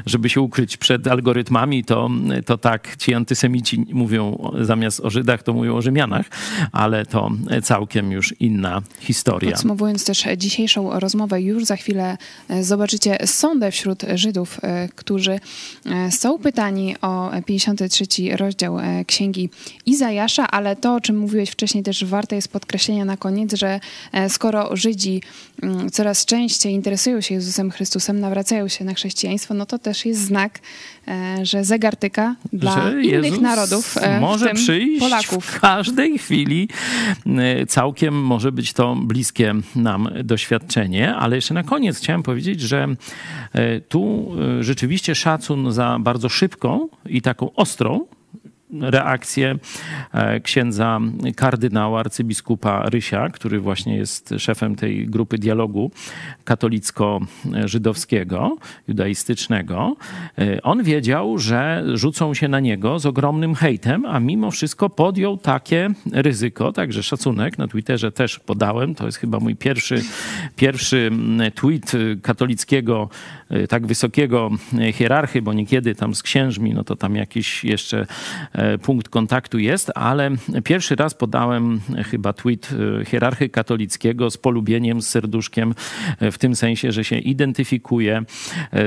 żeby 0.07 0.29
się 0.29 0.41
ukryć 0.41 0.77
przed 0.77 1.07
algorytmami, 1.07 1.85
to 1.85 2.08
to, 2.47 2.59
tak 2.59 2.97
ci 2.97 3.15
antysemici 3.15 3.87
mówią 3.93 4.51
zamiast 4.61 5.01
o 5.01 5.11
Żydach, 5.11 5.43
to 5.43 5.53
mówią 5.53 5.77
o 5.77 5.83
Rzymianach, 5.83 6.27
ale 6.73 7.07
to 7.07 7.31
całkiem 7.63 8.13
już 8.13 8.35
inna 8.41 8.83
historia. 9.01 9.51
Podsumowując 9.51 10.05
też 10.05 10.25
dzisiejszą 10.37 11.01
rozmowę, 11.01 11.43
już 11.43 11.65
za 11.65 11.77
chwilę 11.77 12.17
e, 12.49 12.65
zobaczycie 12.65 13.19
sądę 13.27 13.71
wśród 13.71 14.03
Żydów, 14.15 14.59
e, 14.63 14.89
którzy 14.89 15.41
e, 15.87 16.11
są 16.11 16.39
pytani 16.39 16.97
o 17.01 17.31
53 17.47 18.07
rozdział 18.37 18.77
Księgi 19.07 19.51
Izajasza, 19.87 20.51
ale 20.51 20.77
to, 20.77 20.95
o 20.95 21.01
czym 21.01 21.19
mówiłeś 21.19 21.51
wcześniej, 21.51 21.85
też 21.85 22.05
warte 22.05 22.37
jest 22.37 22.49
podkreślenia 22.49 23.05
na 23.05 23.17
koniec, 23.17 23.55
że 23.55 23.81
skoro 24.29 24.77
Żydzi 24.77 25.23
mm, 25.63 25.91
coraz 25.91 26.25
częściej 26.25 26.73
interesują 26.73 27.21
się 27.21 27.35
Jezusem 27.35 27.71
Chrystusem, 27.71 28.21
nawracają 28.21 28.69
się 28.69 28.85
na 28.85 28.95
chrześcijaństwo, 28.95 29.55
no 29.55 29.67
to 29.67 29.79
też 29.79 30.07
jest 30.07 30.21
znak, 30.21 30.59
że 31.43 31.65
zegar 31.65 31.97
dla 32.53 32.73
że 32.73 33.03
innych 33.03 33.25
Jezus 33.25 33.41
narodów, 33.41 33.95
może 34.21 34.55
przyjść 34.55 35.01
Polaków. 35.01 35.45
w 35.45 35.61
każdej 35.61 36.19
chwili. 36.19 36.69
Całkiem 37.69 38.23
może 38.23 38.53
być 38.53 38.73
to 38.73 38.97
bliskie 38.97 39.55
nam 39.77 40.09
doświadczenie, 40.25 41.15
ale 41.15 41.37
jeszcze 41.37 41.55
na 41.55 41.63
koniec 41.63 41.99
chciałem 41.99 42.23
powiedzieć, 42.23 42.61
że 42.61 42.89
e, 43.53 43.81
tu 43.81 44.33
e, 44.59 44.63
rzeczywiście 44.63 45.15
szacun 45.15 45.73
za 45.73 45.99
bardzo 46.01 46.29
szybką 46.29 46.89
i 47.07 47.23
taką 47.23 47.55
ostrą 47.55 48.07
reakcję 48.81 49.59
e, 50.13 50.41
księdza 50.41 51.01
kardynała, 51.37 52.01
arcybiskupa 52.01 52.89
Rysia, 52.89 53.29
który 53.29 53.61
właśnie 53.61 53.97
jest 53.97 54.35
szefem 54.39 54.77
tej 54.77 55.07
grupy 55.07 55.39
dialogu 55.39 55.91
katolicko-żydowskiego, 56.45 58.57
judaistycznego. 58.89 59.97
E, 60.39 60.63
on 60.63 60.83
wiedział, 60.83 61.39
że 61.39 61.85
rzucą 61.95 62.35
się 62.35 62.49
na 62.49 62.61
niego 62.61 62.99
z 62.99 63.07
ogromnym 63.07 63.55
hejtem, 63.55 64.07
a 64.07 64.21
mimo 64.21 64.51
wszystko 64.51 64.91
podjął 64.91 65.37
takie 65.37 65.91
ryzyko, 66.13 66.73
także 66.73 67.03
szacunek 67.03 67.59
na 67.59 67.69
Twitterze 67.69 68.13
też 68.13 68.39
podałem. 68.39 68.95
To 68.95 69.07
jest 69.07 69.19
chyba 69.19 69.41
mój 69.41 69.57
pierwszy, 69.57 70.03
pierwszy 70.57 71.11
tweet 71.55 71.93
katolickiego, 72.23 73.09
e, 73.51 73.67
tak 73.67 73.87
wysokiego 73.87 74.51
hierarchy, 74.93 75.43
bo 75.43 75.53
niekiedy 75.53 75.95
tam 75.95 76.15
z 76.15 76.23
księżmi, 76.23 76.75
no 76.75 76.85
to 76.85 76.97
tam 76.97 77.17
jakiś 77.17 77.65
jeszcze 77.65 78.07
punkt 78.83 79.09
kontaktu 79.09 79.59
jest, 79.59 79.93
ale 79.95 80.31
pierwszy 80.65 80.97
raz 80.97 81.15
podałem 81.15 81.81
chyba 82.11 82.33
tweet 82.33 82.71
e, 83.01 83.05
hierarchy 83.05 83.49
katolickiego 83.49 84.31
z 84.31 84.37
polubieniem, 84.37 85.03
z 85.03 85.09
serduszkiem, 85.09 85.75
e, 86.21 86.31
w 86.31 86.39
tym 86.39 86.57
sensie, 86.57 86.93
że 86.93 87.05
się 87.05 87.19
identyfikuje 87.19 88.23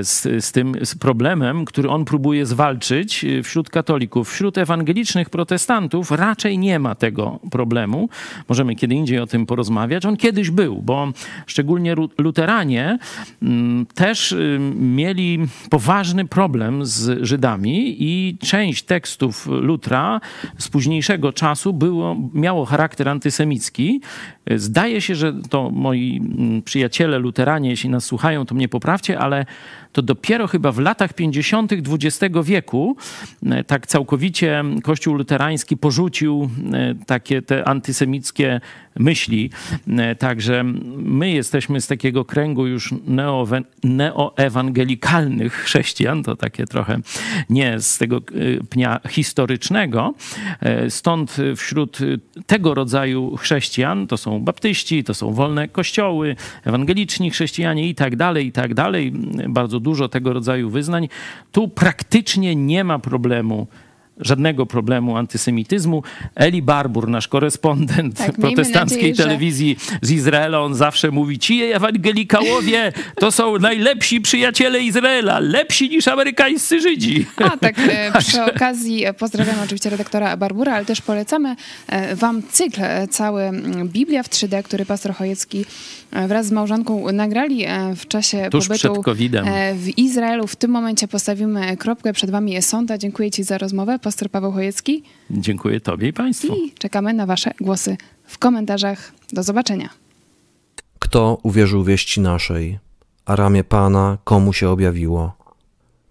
z, 0.01 0.45
z 0.45 0.51
tym 0.51 0.73
z 0.83 0.95
problemem, 0.95 1.65
który 1.65 1.89
on 1.89 2.05
próbuje 2.05 2.45
zwalczyć 2.45 3.25
wśród 3.43 3.69
katolików. 3.69 4.31
Wśród 4.31 4.57
ewangelicznych 4.57 5.29
protestantów 5.29 6.11
raczej 6.11 6.57
nie 6.57 6.79
ma 6.79 6.95
tego 6.95 7.39
problemu. 7.51 8.09
Możemy 8.49 8.75
kiedy 8.75 8.95
indziej 8.95 9.19
o 9.19 9.27
tym 9.27 9.45
porozmawiać. 9.45 10.05
On 10.05 10.17
kiedyś 10.17 10.49
był, 10.49 10.81
bo 10.81 11.11
szczególnie 11.45 11.95
luteranie 12.17 12.97
mm, 13.41 13.85
też 13.85 14.35
mieli 14.75 15.39
poważny 15.69 16.25
problem 16.25 16.85
z 16.85 17.25
Żydami 17.25 17.95
i 17.99 18.37
część 18.39 18.83
tekstów 18.83 19.47
Lutra 19.61 20.21
z 20.57 20.67
późniejszego 20.67 21.33
czasu 21.33 21.73
było, 21.73 22.15
miało 22.33 22.65
charakter 22.65 23.09
antysemicki. 23.09 24.01
Zdaje 24.55 25.01
się, 25.01 25.15
że 25.15 25.33
to 25.49 25.69
moi 25.71 26.17
mm, 26.17 26.61
przyjaciele 26.61 27.19
luteranie, 27.19 27.69
jeśli 27.69 27.89
nas 27.89 28.05
słuchają, 28.05 28.45
to 28.45 28.55
mnie 28.55 28.69
poprawcie, 28.69 29.19
ale 29.19 29.45
to 29.91 30.01
dopiero 30.01 30.47
chyba 30.47 30.71
w 30.71 30.79
latach 30.79 31.13
50. 31.13 31.71
XX 31.73 32.35
wieku 32.43 32.95
e, 33.45 33.63
tak 33.63 33.87
całkowicie 33.87 34.63
Kościół 34.83 35.15
luterański 35.15 35.77
porzucił 35.77 36.49
e, 36.73 36.95
takie 37.05 37.41
te 37.41 37.67
antysemickie 37.67 38.61
myśli. 38.99 39.49
E, 39.87 40.15
także 40.15 40.63
my 40.97 41.29
jesteśmy 41.29 41.81
z 41.81 41.87
takiego 41.87 42.25
kręgu 42.25 42.67
już 42.67 42.93
neoewangelikalnych 43.83 45.53
chrześcijan, 45.53 46.23
to 46.23 46.35
takie 46.35 46.65
trochę 46.65 46.99
nie 47.49 47.79
z 47.79 47.97
tego 47.97 48.21
pnia 48.69 48.99
historycznego. 49.09 50.13
Stąd 50.89 51.37
wśród 51.55 51.97
tego 52.45 52.73
rodzaju 52.73 53.37
chrześcijan, 53.37 54.07
to 54.07 54.17
są 54.17 54.39
baptyści, 54.39 55.03
to 55.03 55.13
są 55.13 55.33
wolne 55.33 55.67
kościoły, 55.67 56.35
ewangeliczni 56.63 57.31
chrześcijanie 57.31 57.89
i 57.89 57.95
tak 57.95 58.15
dalej, 58.15 58.47
i 58.47 58.51
tak 58.51 58.73
dalej, 58.73 59.11
bardzo 59.49 59.80
dużo 59.81 60.09
tego 60.09 60.33
rodzaju 60.33 60.69
wyznań. 60.69 61.09
Tu 61.51 61.67
praktycznie 61.67 62.55
nie 62.55 62.83
ma 62.83 62.99
problemu 62.99 63.67
żadnego 64.21 64.65
problemu 64.65 65.17
antysemityzmu. 65.17 66.03
Eli 66.35 66.61
Barbur, 66.61 67.07
nasz 67.07 67.27
korespondent 67.27 68.17
tak, 68.17 68.31
protestanckiej 68.31 69.09
nadzieję, 69.09 69.15
telewizji 69.15 69.77
że... 69.91 69.97
z 70.01 70.11
Izraela, 70.11 70.59
on 70.59 70.75
zawsze 70.75 71.11
mówi, 71.11 71.39
ci 71.39 71.63
ewangelikałowie 71.63 72.93
to 73.15 73.31
są 73.31 73.59
najlepsi 73.59 74.21
przyjaciele 74.21 74.79
Izraela, 74.79 75.39
lepsi 75.39 75.89
niż 75.89 76.07
amerykańscy 76.07 76.81
Żydzi. 76.81 77.25
A 77.37 77.57
tak, 77.57 77.75
e, 77.79 78.11
przy 78.19 78.43
okazji 78.43 79.03
pozdrawiamy 79.19 79.61
oczywiście 79.63 79.89
redaktora 79.89 80.37
Barbura, 80.37 80.73
ale 80.73 80.85
też 80.85 81.01
polecamy 81.01 81.55
e, 81.87 82.15
wam 82.15 82.43
cykl 82.51 82.81
e, 82.83 83.07
cały 83.07 83.51
Biblia 83.85 84.23
w 84.23 84.29
3D, 84.29 84.63
który 84.63 84.85
pastor 84.85 85.13
Chojecki 85.13 85.65
wraz 86.27 86.45
z 86.45 86.51
małżonką 86.51 87.11
nagrali 87.11 87.65
w 87.95 88.07
czasie 88.07 88.47
Tuż 88.51 88.67
pobytu 88.67 89.03
w 89.75 89.97
Izraelu. 89.97 90.47
W 90.47 90.55
tym 90.55 90.71
momencie 90.71 91.07
postawimy 91.07 91.77
kropkę. 91.77 92.13
Przed 92.13 92.31
wami 92.31 92.51
jest 92.51 92.69
Sonda. 92.69 92.97
Dziękuję 92.97 93.31
ci 93.31 93.43
za 93.43 93.57
rozmowę 93.57 93.99
pastor 94.11 94.29
Paweł 94.29 94.51
Chojecki. 94.51 95.03
Dziękuję 95.29 95.81
Tobie 95.81 96.07
i 96.07 96.13
Państwu. 96.13 96.55
I 96.55 96.71
czekamy 96.71 97.13
na 97.13 97.25
Wasze 97.25 97.51
głosy 97.61 97.97
w 98.25 98.37
komentarzach. 98.37 99.11
Do 99.33 99.43
zobaczenia. 99.43 99.89
Kto 100.99 101.37
uwierzył 101.43 101.83
wieści 101.83 102.21
naszej, 102.21 102.79
a 103.25 103.35
ramię 103.35 103.63
Pana 103.63 104.17
komu 104.23 104.53
się 104.53 104.69
objawiło? 104.69 105.35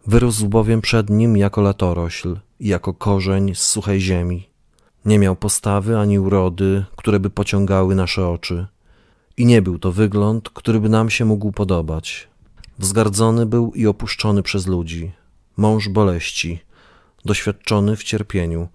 Wyrósł 0.07 0.49
bowiem 0.49 0.81
przed 0.81 1.11
nim 1.11 1.37
jako 1.37 1.61
latorośl 1.61 2.37
i 2.61 2.69
jako 2.69 2.95
korzeń 2.95 3.55
z 3.55 3.59
suchej 3.59 4.01
ziemi. 4.01 4.49
Nie 5.05 5.19
miał 5.19 5.37
postawy 5.37 5.99
ani 5.99 6.19
urody, 6.19 6.85
które 6.97 7.21
by 7.21 7.31
pociągały 7.31 7.95
nasze 7.95 8.29
oczy. 8.29 8.67
I 9.37 9.47
nie 9.47 9.63
był 9.63 9.79
to 9.79 9.93
wygląd, 9.93 10.51
który 10.51 10.81
by 10.81 10.89
nam 10.89 11.11
się 11.11 11.25
mógł 11.25 11.53
podobać. 11.53 12.29
Wzgardzony 12.79 13.47
był 13.47 13.73
i 13.75 13.87
opuszczony 13.87 14.43
przez 14.43 14.67
ludzi, 14.67 15.13
mąż 15.57 15.89
boleści, 15.89 16.70
doświadczony 17.25 17.97
w 17.97 18.05
cierpieniu, 18.05 18.69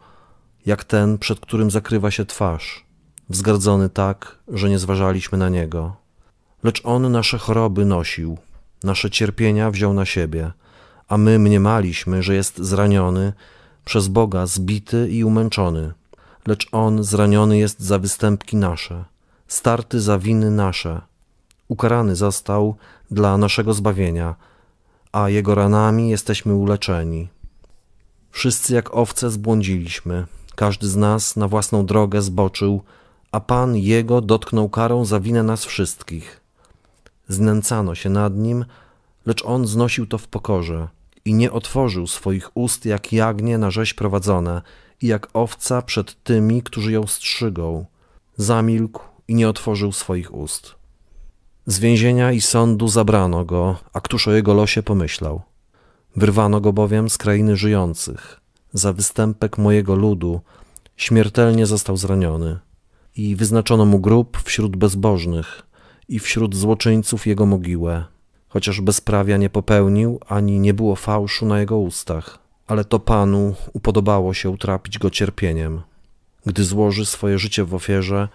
jak 0.65 0.83
ten, 0.83 1.17
przed 1.17 1.39
którym 1.39 1.71
zakrywa 1.71 2.11
się 2.11 2.25
twarz, 2.25 2.85
wzgardzony 3.29 3.89
tak, 3.89 4.37
że 4.47 4.69
nie 4.69 4.79
zważaliśmy 4.79 5.37
na 5.37 5.49
niego. 5.49 5.95
Lecz 6.63 6.81
on 6.85 7.11
nasze 7.11 7.37
choroby 7.37 7.85
nosił, 7.85 8.37
nasze 8.83 9.09
cierpienia 9.09 9.71
wziął 9.71 9.93
na 9.93 10.05
siebie, 10.05 10.51
a 11.07 11.17
my 11.17 11.39
mniemaliśmy, 11.39 12.23
że 12.23 12.35
jest 12.35 12.57
zraniony, 12.57 13.33
przez 13.85 14.07
Boga 14.07 14.45
zbity 14.45 15.09
i 15.09 15.23
umęczony. 15.23 15.93
Lecz 16.47 16.67
on 16.71 17.03
zraniony 17.03 17.57
jest 17.57 17.79
za 17.79 17.99
występki 17.99 18.57
nasze, 18.57 19.05
starty 19.47 20.01
za 20.01 20.19
winy 20.19 20.51
nasze. 20.51 21.01
Ukarany 21.67 22.15
został 22.15 22.75
dla 23.11 23.37
naszego 23.37 23.73
zbawienia, 23.73 24.35
a 25.11 25.29
jego 25.29 25.55
ranami 25.55 26.09
jesteśmy 26.09 26.55
uleczeni. 26.55 27.27
Wszyscy 28.35 28.73
jak 28.73 28.95
owce 28.95 29.31
zbłądziliśmy, 29.31 30.25
każdy 30.55 30.87
z 30.87 30.95
nas 30.95 31.35
na 31.35 31.47
własną 31.47 31.85
drogę 31.85 32.21
zboczył, 32.21 32.81
a 33.31 33.39
Pan 33.39 33.77
Jego 33.77 34.21
dotknął 34.21 34.69
karą 34.69 35.05
za 35.05 35.19
winę 35.19 35.43
nas 35.43 35.65
wszystkich. 35.65 36.41
Znęcano 37.29 37.95
się 37.95 38.09
nad 38.09 38.37
Nim, 38.37 38.65
lecz 39.25 39.45
On 39.45 39.67
znosił 39.67 40.07
to 40.07 40.17
w 40.17 40.27
pokorze 40.27 40.87
i 41.25 41.33
nie 41.33 41.51
otworzył 41.51 42.07
swoich 42.07 42.57
ust 42.57 42.85
jak 42.85 43.13
jagnię 43.13 43.57
na 43.57 43.71
rzeź 43.71 43.93
prowadzone 43.93 44.61
i 45.01 45.07
jak 45.07 45.27
owca 45.33 45.81
przed 45.81 46.23
tymi, 46.23 46.63
którzy 46.63 46.91
ją 46.91 47.07
strzygą. 47.07 47.85
Zamilkł 48.37 49.01
i 49.27 49.35
nie 49.35 49.49
otworzył 49.49 49.91
swoich 49.91 50.33
ust. 50.33 50.75
Z 51.65 51.79
więzienia 51.79 52.31
i 52.31 52.41
sądu 52.41 52.87
zabrano 52.87 53.45
go, 53.45 53.77
a 53.93 54.01
któż 54.01 54.27
o 54.27 54.31
jego 54.31 54.53
losie 54.53 54.83
pomyślał? 54.83 55.41
Wyrwano 56.15 56.61
go 56.61 56.73
bowiem 56.73 57.09
z 57.09 57.17
krainy 57.17 57.55
żyjących. 57.55 58.41
Za 58.73 58.93
występek 58.93 59.57
mojego 59.57 59.95
ludu 59.95 60.41
śmiertelnie 60.97 61.65
został 61.65 61.97
zraniony. 61.97 62.59
I 63.15 63.35
wyznaczono 63.35 63.85
mu 63.85 63.99
grób 63.99 64.37
wśród 64.43 64.75
bezbożnych 64.75 65.61
i 66.09 66.19
wśród 66.19 66.55
złoczyńców 66.55 67.27
jego 67.27 67.45
mogiłę. 67.45 68.05
Chociaż 68.47 68.81
bezprawia 68.81 69.37
nie 69.37 69.49
popełnił, 69.49 70.19
ani 70.27 70.59
nie 70.59 70.73
było 70.73 70.95
fałszu 70.95 71.45
na 71.45 71.59
jego 71.59 71.77
ustach. 71.77 72.39
Ale 72.67 72.85
to 72.85 72.99
Panu 72.99 73.55
upodobało 73.73 74.33
się 74.33 74.49
utrapić 74.49 74.99
go 74.99 75.09
cierpieniem. 75.09 75.81
Gdy 76.45 76.63
złoży 76.63 77.05
swoje 77.05 77.39
życie 77.39 77.65
w 77.65 77.75
ofierze, 77.75 78.29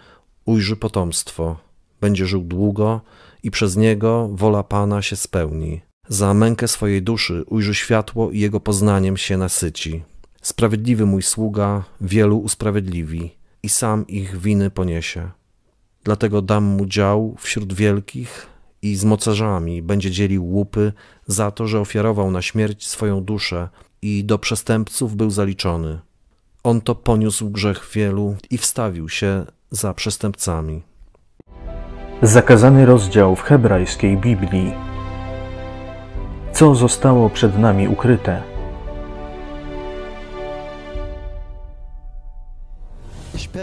ujrzy 0.44 0.76
potomstwo. 0.76 1.56
Będzie 2.00 2.26
żył 2.26 2.42
długo 2.42 3.00
i 3.42 3.50
przez 3.50 3.76
niego 3.76 4.28
wola 4.32 4.62
Pana 4.62 5.02
się 5.02 5.16
spełni 5.16 5.89
Za 6.12 6.34
mękę 6.34 6.68
swojej 6.68 7.02
duszy 7.02 7.44
ujrzy 7.46 7.74
światło 7.74 8.30
i 8.30 8.40
jego 8.40 8.60
poznaniem 8.60 9.16
się 9.16 9.36
nasyci. 9.36 10.02
Sprawiedliwy 10.42 11.06
mój 11.06 11.22
sługa 11.22 11.84
wielu 12.00 12.38
usprawiedliwi 12.38 13.36
i 13.62 13.68
sam 13.68 14.06
ich 14.06 14.40
winy 14.40 14.70
poniesie. 14.70 15.30
Dlatego 16.04 16.42
dam 16.42 16.64
mu 16.64 16.86
dział 16.86 17.36
wśród 17.38 17.72
wielkich 17.72 18.46
i 18.82 18.96
z 18.96 19.04
mocarzami 19.04 19.82
będzie 19.82 20.10
dzielił 20.10 20.44
łupy 20.44 20.92
za 21.26 21.50
to, 21.50 21.66
że 21.66 21.80
ofiarował 21.80 22.30
na 22.30 22.42
śmierć 22.42 22.86
swoją 22.86 23.20
duszę 23.20 23.68
i 24.02 24.24
do 24.24 24.38
przestępców 24.38 25.16
był 25.16 25.30
zaliczony. 25.30 25.98
On 26.62 26.80
to 26.80 26.94
poniósł 26.94 27.50
grzech 27.50 27.90
wielu 27.94 28.36
i 28.50 28.58
wstawił 28.58 29.08
się 29.08 29.46
za 29.70 29.94
przestępcami. 29.94 30.82
Zakazany 32.22 32.86
rozdział 32.86 33.36
w 33.36 33.42
hebrajskiej 33.42 34.16
Biblii. 34.16 34.89
Co 36.52 36.74
zostało 36.74 37.30
przed 37.30 37.58
nami 37.58 37.88
ukryte? 37.88 38.42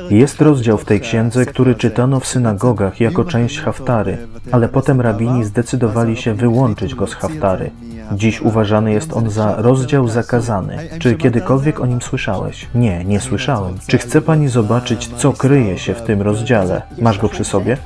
Jest 0.09 0.41
rozdział 0.41 0.77
w 0.77 0.85
tej 0.85 0.99
księdze, 0.99 1.45
który 1.45 1.75
czytano 1.75 2.19
w 2.19 2.27
synagogach 2.27 2.99
jako 2.99 3.25
część 3.25 3.59
haftary, 3.59 4.17
ale 4.51 4.69
potem 4.69 5.01
rabini 5.01 5.43
zdecydowali 5.43 6.17
się 6.17 6.33
wyłączyć 6.33 6.95
go 6.95 7.07
z 7.07 7.13
haftary. 7.13 7.71
Dziś 8.11 8.41
uważany 8.41 8.93
jest 8.93 9.13
on 9.13 9.29
za 9.29 9.55
rozdział 9.55 10.07
zakazany. 10.07 10.77
Czy 10.99 11.15
kiedykolwiek 11.15 11.79
o 11.79 11.85
nim 11.85 12.01
słyszałeś? 12.01 12.67
Nie, 12.75 13.05
nie 13.05 13.19
słyszałem. 13.19 13.75
Czy 13.87 13.97
chce 13.97 14.21
pani 14.21 14.47
zobaczyć, 14.47 15.07
co 15.17 15.33
kryje 15.33 15.77
się 15.77 15.93
w 15.93 16.01
tym 16.01 16.21
rozdziale? 16.21 16.81
Masz 17.01 17.19
go 17.19 17.29
przy 17.29 17.43
sobie? 17.43 17.77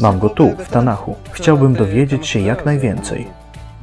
Mam 0.00 0.18
go 0.18 0.28
tu, 0.28 0.54
w 0.58 0.68
Tanachu. 0.68 1.16
Chciałbym 1.32 1.74
dowiedzieć 1.74 2.26
się 2.26 2.40
jak 2.40 2.64
najwięcej. 2.64 3.26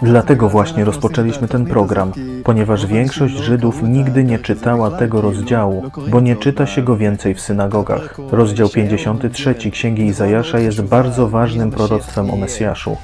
Dlatego 0.02 0.50
właśnie 0.50 0.86
rozpoczęliśmy 0.86 1.48
ten 1.48 1.66
program, 1.66 2.12
ponieważ 2.44 2.86
większość 2.86 3.36
Żydów 3.36 3.84
nigdy 3.84 4.24
nie 4.24 4.40
czytała 4.40 4.92
tego 4.92 5.22
rozdziału, 5.22 5.84
bo 6.10 6.22
nie 6.22 6.36
czyta 6.36 6.66
się 6.66 6.82
go 6.82 6.98
więcej 6.98 7.36
w 7.36 7.42
synagogach. 7.42 8.18
Rozdział 8.32 8.70
53 8.70 9.56
Księgi 9.72 10.06
Izajasza 10.06 10.60
jest 10.60 10.82
bardzo 10.82 11.28
ważnym 11.28 11.72
proroctwem 11.72 12.32
o 12.32 12.36
Mesjaszu. 12.36 12.98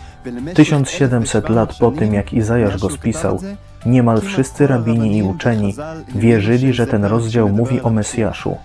1700 0.54 1.50
lat 1.50 1.76
po 1.80 1.92
tym, 1.92 2.14
jak 2.14 2.34
Izajasz 2.34 2.78
go 2.78 2.90
spisał, 2.90 3.40
niemal 3.86 4.22
wszyscy 4.22 4.68
rabini 4.68 5.18
i 5.18 5.24
uczeni 5.24 5.76
wierzyli, 6.16 6.74
że 6.74 6.88
ten 6.88 7.06
rozdział 7.06 7.50
mówi 7.50 7.82
o 7.82 7.90
Mesjaszu. 7.90 8.58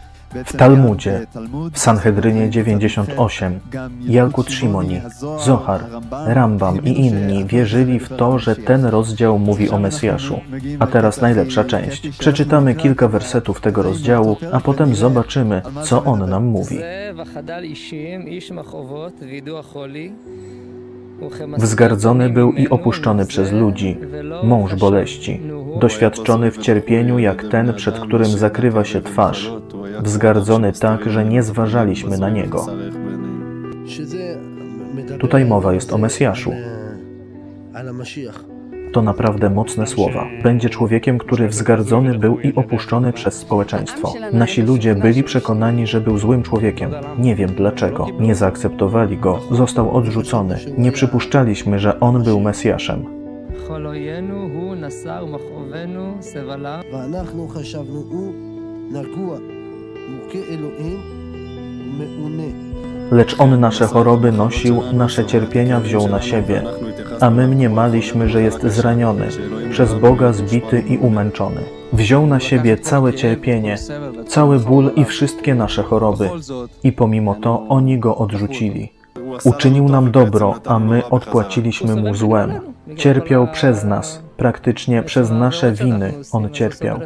W 0.44 0.56
Talmudzie, 0.56 1.26
w 1.72 1.78
Sanhedrynie 1.78 2.50
98, 2.50 3.60
Jalkut 4.00 4.50
Shimoni, 4.50 5.00
Zohar, 5.44 5.80
Rambam 6.26 6.84
i 6.84 7.00
inni 7.06 7.44
wierzyli 7.44 7.98
w 8.00 8.08
to, 8.08 8.38
że 8.38 8.56
ten 8.56 8.84
rozdział 8.84 9.38
mówi 9.38 9.70
o 9.70 9.78
Mesjaszu. 9.78 10.40
A 10.78 10.86
teraz 10.86 11.20
najlepsza 11.20 11.64
część. 11.64 12.08
Przeczytamy 12.18 12.74
kilka 12.74 13.08
wersetów 13.08 13.60
tego 13.60 13.82
rozdziału, 13.82 14.36
a 14.52 14.60
potem 14.60 14.94
zobaczymy, 14.94 15.62
co 15.84 16.04
on 16.04 16.30
nam 16.30 16.44
mówi. 16.44 16.78
Wzgardzony 21.58 22.30
był 22.30 22.52
i 22.52 22.68
opuszczony 22.68 23.26
przez 23.26 23.52
ludzi, 23.52 23.98
mąż 24.42 24.74
boleści, 24.74 25.40
doświadczony 25.80 26.50
w 26.50 26.58
cierpieniu 26.58 27.18
jak 27.18 27.48
ten, 27.48 27.74
przed 27.74 27.98
którym 27.98 28.28
zakrywa 28.28 28.84
się 28.84 29.00
twarz, 29.00 29.52
wzgardzony 30.02 30.72
tak, 30.72 31.10
że 31.10 31.24
nie 31.24 31.42
zważaliśmy 31.42 32.18
na 32.18 32.30
niego. 32.30 32.66
Tutaj 35.18 35.44
mowa 35.44 35.74
jest 35.74 35.92
o 35.92 35.98
Mesjaszu 35.98 36.52
to 38.96 39.02
naprawdę 39.02 39.50
mocne 39.50 39.86
słowa. 39.86 40.26
Będzie 40.42 40.70
człowiekiem, 40.70 41.18
który 41.18 41.48
wzgardzony 41.48 42.18
był 42.18 42.40
i 42.40 42.54
opuszczony 42.54 43.12
przez 43.12 43.34
społeczeństwo. 43.34 44.12
Nasi 44.32 44.62
ludzie 44.62 44.94
byli 44.94 45.24
przekonani, 45.24 45.86
że 45.86 46.00
był 46.00 46.18
złym 46.18 46.42
człowiekiem. 46.42 46.90
Nie 47.18 47.34
wiem 47.34 47.50
dlaczego. 47.50 48.06
Nie 48.20 48.34
zaakceptowali 48.34 49.16
go, 49.16 49.40
został 49.50 49.96
odrzucony. 49.96 50.58
Nie 50.78 50.92
przypuszczaliśmy, 50.92 51.78
że 51.78 52.00
on 52.00 52.22
był 52.22 52.40
Mesjaszem. 52.40 53.04
Lecz 63.10 63.40
on 63.40 63.60
nasze 63.60 63.86
choroby 63.86 64.32
nosił, 64.32 64.82
nasze 64.92 65.24
cierpienia 65.24 65.80
wziął 65.80 66.08
na 66.08 66.22
siebie 66.22 66.62
a 67.20 67.30
my 67.30 67.48
mniemaliśmy, 67.48 68.28
że 68.28 68.42
jest 68.42 68.62
zraniony, 68.62 69.28
przez 69.70 69.94
Boga 69.94 70.32
zbity 70.32 70.80
i 70.88 70.98
umęczony. 70.98 71.60
Wziął 71.92 72.26
na 72.26 72.40
siebie 72.40 72.76
całe 72.76 73.14
cierpienie, 73.14 73.76
cały 74.28 74.58
ból 74.58 74.90
i 74.96 75.04
wszystkie 75.04 75.54
nasze 75.54 75.82
choroby, 75.82 76.30
i 76.84 76.92
pomimo 76.92 77.34
to 77.34 77.66
oni 77.68 77.98
go 77.98 78.16
odrzucili. 78.16 78.92
Uczynił 79.44 79.88
nam 79.88 80.10
dobro, 80.10 80.54
a 80.66 80.78
my 80.78 81.08
odpłaciliśmy 81.10 81.96
mu 81.96 82.14
złem. 82.14 82.52
Cierpiał 82.96 83.48
przez 83.52 83.84
nas, 83.84 84.22
praktycznie 84.36 85.02
przez 85.02 85.30
nasze 85.30 85.72
winy 85.72 86.14
on 86.32 86.50
cierpiał. 86.50 86.98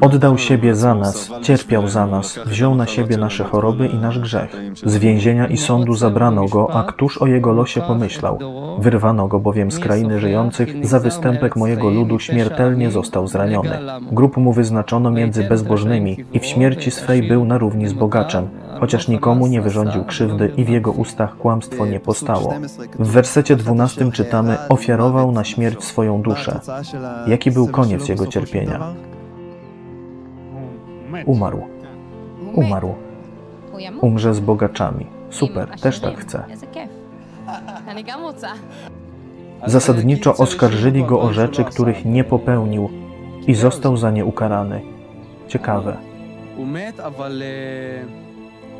Oddał 0.00 0.38
siebie 0.38 0.74
za 0.74 0.94
nas, 0.94 1.30
cierpiał 1.42 1.88
za 1.88 2.06
nas, 2.06 2.38
wziął 2.46 2.74
na 2.74 2.86
siebie 2.86 3.16
nasze 3.16 3.44
choroby 3.44 3.86
i 3.86 3.98
nasz 3.98 4.18
grzech. 4.18 4.56
Z 4.84 4.96
więzienia 4.96 5.46
i 5.46 5.56
sądu 5.56 5.94
zabrano 5.94 6.48
go, 6.48 6.70
a 6.74 6.82
któż 6.82 7.18
o 7.18 7.26
jego 7.26 7.52
losie 7.52 7.80
pomyślał? 7.80 8.38
Wyrwano 8.78 9.28
go 9.28 9.40
bowiem 9.40 9.70
z 9.70 9.78
krainy 9.78 10.20
żyjących, 10.20 10.86
za 10.86 11.00
występek 11.00 11.56
mojego 11.56 11.90
ludu 11.90 12.18
śmiertelnie 12.18 12.90
został 12.90 13.26
zraniony. 13.26 13.78
Grób 14.12 14.36
mu 14.36 14.52
wyznaczono 14.52 15.10
między 15.10 15.44
bezbożnymi 15.44 16.16
i 16.32 16.40
w 16.40 16.46
śmierci 16.46 16.90
swej 16.90 17.28
był 17.28 17.44
na 17.44 17.58
równi 17.58 17.88
z 17.88 17.92
bogaczem, 17.92 18.48
chociaż 18.80 19.08
nikomu 19.08 19.46
nie 19.46 19.62
wyrządził 19.62 20.04
krzywdy 20.04 20.52
i 20.56 20.64
w 20.64 20.68
jego 20.68 20.92
ustach 20.92 21.36
kłamstwo 21.36 21.86
nie 21.86 22.00
postało. 22.00 22.54
W 22.98 23.10
wersecie 23.10 23.56
12 23.56 24.12
czytamy: 24.12 24.56
Ofiarował 24.68 25.32
na 25.32 25.44
śmierć 25.44 25.84
swoją 25.84 26.22
duszę. 26.22 26.60
Jaki 27.26 27.50
był 27.50 27.68
koniec 27.68 28.08
jego 28.08 28.26
cierpienia? 28.26 28.94
Umarł. 31.26 31.62
Umarł. 32.54 32.94
Umrze 34.00 34.34
z 34.34 34.40
bogaczami. 34.40 35.06
Super, 35.30 35.68
też 35.80 36.00
tak 36.00 36.18
chcę. 36.18 36.44
Zasadniczo 39.66 40.36
oskarżyli 40.36 41.04
go 41.04 41.20
o 41.20 41.32
rzeczy, 41.32 41.64
których 41.64 42.04
nie 42.04 42.24
popełnił 42.24 42.88
i 43.46 43.54
został 43.54 43.96
za 43.96 44.10
nie 44.10 44.24
ukarany. 44.24 44.80
Ciekawe. 45.48 45.96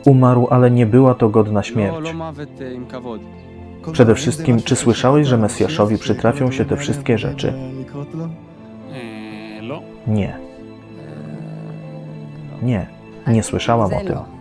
Umarł, 0.07 0.47
ale 0.51 0.71
nie 0.71 0.87
była 0.87 1.15
to 1.15 1.29
godna 1.29 1.63
śmierć. 1.63 1.97
Przede 3.93 4.15
wszystkim, 4.15 4.63
czy 4.63 4.77
słyszałeś, 4.77 5.27
że 5.27 5.39
Mesjaszowi 5.39 5.99
przytrafią 5.99 6.51
się 6.51 6.65
te 6.65 6.77
wszystkie 6.77 7.19
rzeczy? 7.19 7.53
Nie. 10.07 10.37
Nie, 12.65 12.87
nie 13.27 13.43
słyszałam 13.43 13.93
o 13.95 14.01
tym. 14.01 14.34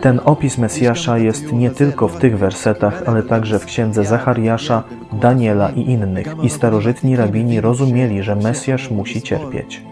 Ten 0.00 0.20
opis 0.24 0.58
Mesjasza 0.58 1.18
jest 1.18 1.52
nie 1.52 1.70
tylko 1.70 2.08
w 2.08 2.18
tych 2.18 2.38
wersetach, 2.38 3.02
ale 3.06 3.22
także 3.22 3.58
w 3.58 3.64
księdze 3.64 4.04
Zachariasza, 4.04 4.82
Daniela 5.12 5.70
i 5.70 5.80
innych. 5.80 6.34
I 6.42 6.50
starożytni 6.50 7.16
rabini 7.16 7.60
rozumieli, 7.60 8.22
że 8.22 8.36
Mesjasz 8.36 8.90
musi 8.90 9.22
cierpieć. 9.22 9.82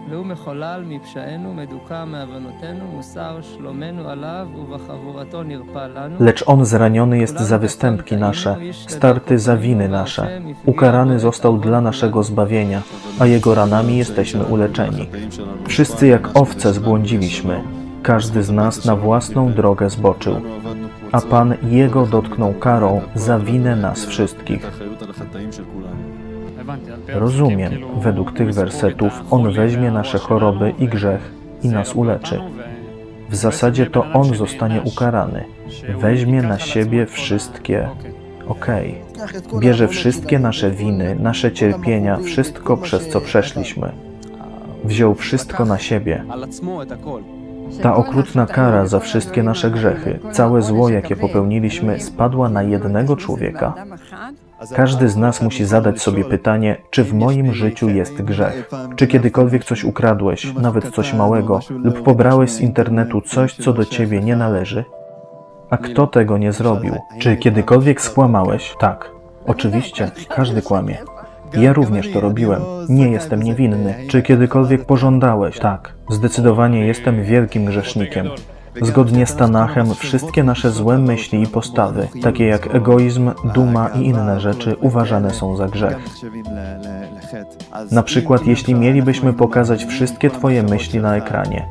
Lecz 6.19 6.43
on 6.47 6.65
zraniony 6.65 7.17
jest 7.17 7.39
za 7.39 7.57
występki 7.57 8.17
nasze, 8.17 8.57
starty 8.87 9.39
za 9.39 9.57
winy 9.57 9.89
nasze. 9.89 10.41
Ukarany 10.65 11.19
został 11.19 11.57
dla 11.57 11.81
naszego 11.81 12.23
zbawienia, 12.23 12.81
a 13.19 13.25
jego 13.25 13.55
ranami 13.55 13.97
jesteśmy 13.97 14.43
uleczeni. 14.43 15.09
Wszyscy 15.67 16.07
jak 16.07 16.29
owce 16.33 16.73
zbłądziliśmy 16.73 17.74
każdy 18.05 18.43
z 18.43 18.51
nas 18.51 18.85
na 18.85 18.95
własną 18.95 19.53
drogę 19.53 19.89
zboczył, 19.89 20.41
a 21.11 21.21
Pan 21.21 21.55
Jego 21.63 22.05
dotknął 22.05 22.53
karą 22.53 23.01
za 23.15 23.39
winę 23.39 23.75
nas 23.75 24.05
wszystkich. 24.05 24.71
Rozumiem, 27.07 27.73
według 28.01 28.33
tych 28.33 28.53
wersetów 28.53 29.13
On 29.31 29.53
weźmie 29.53 29.91
nasze 29.91 30.17
choroby 30.17 30.73
i 30.79 30.87
grzech 30.87 31.31
i 31.63 31.67
nas 31.67 31.95
uleczy. 31.95 32.41
W 33.29 33.35
zasadzie 33.35 33.85
to 33.85 34.05
On 34.13 34.35
zostanie 34.35 34.81
ukarany. 34.81 35.45
Weźmie 35.99 36.41
na 36.41 36.59
siebie 36.59 37.05
wszystkie. 37.05 37.89
Okej. 38.47 38.95
Okay. 39.47 39.59
Bierze 39.59 39.87
wszystkie 39.87 40.39
nasze 40.39 40.71
winy, 40.71 41.15
nasze 41.19 41.51
cierpienia, 41.51 42.17
wszystko 42.17 42.77
przez 42.77 43.09
co 43.09 43.21
przeszliśmy. 43.21 43.91
Wziął 44.83 45.15
wszystko 45.15 45.65
na 45.65 45.79
siebie. 45.79 46.23
Ta 47.81 47.95
okrutna 47.95 48.45
kara 48.45 48.85
za 48.85 48.99
wszystkie 48.99 49.43
nasze 49.43 49.71
grzechy, 49.71 50.19
całe 50.31 50.61
zło, 50.61 50.89
jakie 50.89 51.15
popełniliśmy, 51.15 51.99
spadła 51.99 52.49
na 52.49 52.63
jednego 52.63 53.15
człowieka. 53.17 53.73
Każdy 54.75 55.09
z 55.09 55.17
nas 55.17 55.41
musi 55.41 55.65
zadać 55.65 56.01
sobie 56.01 56.25
pytanie, 56.25 56.77
czy 56.89 57.03
w 57.03 57.13
moim 57.13 57.53
życiu 57.53 57.89
jest 57.89 58.21
grzech. 58.21 58.69
Czy 58.95 59.07
kiedykolwiek 59.07 59.63
coś 59.63 59.83
ukradłeś, 59.83 60.53
nawet 60.53 60.91
coś 60.91 61.13
małego, 61.13 61.59
lub 61.69 62.03
pobrałeś 62.03 62.51
z 62.51 62.61
internetu 62.61 63.21
coś, 63.21 63.55
co 63.55 63.73
do 63.73 63.85
ciebie 63.85 64.19
nie 64.19 64.35
należy? 64.35 64.85
A 65.69 65.77
kto 65.77 66.07
tego 66.07 66.37
nie 66.37 66.51
zrobił? 66.51 66.95
Czy 67.19 67.37
kiedykolwiek 67.37 68.01
skłamałeś? 68.01 68.75
Tak. 68.79 69.11
Oczywiście, 69.47 70.11
każdy 70.29 70.61
kłamie. 70.61 70.97
Ja 71.53 71.73
również 71.73 72.11
to 72.11 72.19
robiłem. 72.21 72.61
Nie 72.89 73.09
jestem 73.09 73.43
niewinny. 73.43 73.95
Czy 74.07 74.21
kiedykolwiek 74.21 74.85
pożądałeś? 74.85 75.59
Tak. 75.59 75.94
Zdecydowanie 76.09 76.87
jestem 76.87 77.23
wielkim 77.23 77.65
grzesznikiem. 77.65 78.29
Zgodnie 78.81 79.25
z 79.25 79.35
Tanachem, 79.35 79.95
wszystkie 79.95 80.43
nasze 80.43 80.71
złe 80.71 80.97
myśli 80.97 81.41
i 81.41 81.47
postawy, 81.47 82.07
takie 82.21 82.45
jak 82.45 82.75
egoizm, 82.75 83.31
duma 83.53 83.89
i 83.89 84.05
inne 84.05 84.39
rzeczy, 84.39 84.75
uważane 84.81 85.33
są 85.33 85.55
za 85.55 85.67
grzech. 85.67 85.97
Na 87.91 88.03
przykład, 88.03 88.47
jeśli 88.47 88.75
mielibyśmy 88.75 89.33
pokazać 89.33 89.85
wszystkie 89.85 90.29
Twoje 90.29 90.63
myśli 90.63 90.99
na 90.99 91.15
ekranie, 91.15 91.67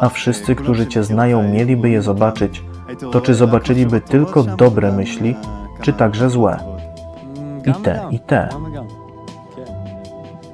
a 0.00 0.08
wszyscy, 0.08 0.54
którzy 0.54 0.86
Cię 0.86 1.04
znają, 1.04 1.48
mieliby 1.48 1.90
je 1.90 2.02
zobaczyć, 2.02 2.62
to 3.12 3.20
czy 3.20 3.34
zobaczyliby 3.34 4.00
tylko 4.00 4.42
dobre 4.42 4.92
myśli, 4.92 5.36
czy 5.80 5.92
także 5.92 6.30
złe? 6.30 6.58
I 7.66 7.74
te, 7.74 8.08
i 8.10 8.20
te. 8.20 8.48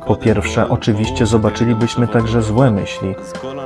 Po 0.07 0.17
pierwsze, 0.17 0.69
oczywiście 0.69 1.27
zobaczylibyśmy 1.27 2.09
także 2.09 2.43
złe 2.43 2.71
myśli. 2.71 3.15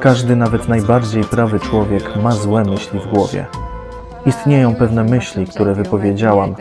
Każdy, 0.01 0.37
nawet 0.37 0.69
najbardziej 0.69 1.25
prawy 1.25 1.61
człowiek, 1.61 2.17
ma 2.23 2.33
złe 2.33 2.65
myśli 2.65 3.01
w 3.01 3.07
głowie. 3.07 3.47
Istnieją 4.27 4.75
pewne 4.75 5.05
myśli, 5.05 5.47
które 5.47 5.75
wypowiedziałam. 5.75 6.55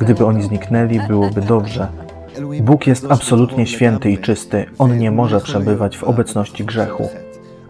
Gdyby 0.00 0.26
oni 0.26 0.42
zniknęli, 0.42 1.00
byłoby 1.08 1.40
dobrze. 1.40 1.88
Bóg 2.60 2.86
jest 2.86 3.06
absolutnie 3.10 3.66
święty 3.66 4.10
i 4.10 4.18
czysty. 4.18 4.66
On 4.78 4.98
nie 4.98 5.10
może 5.10 5.40
przebywać 5.40 5.98
w 5.98 6.04
obecności 6.04 6.64
grzechu. 6.64 7.08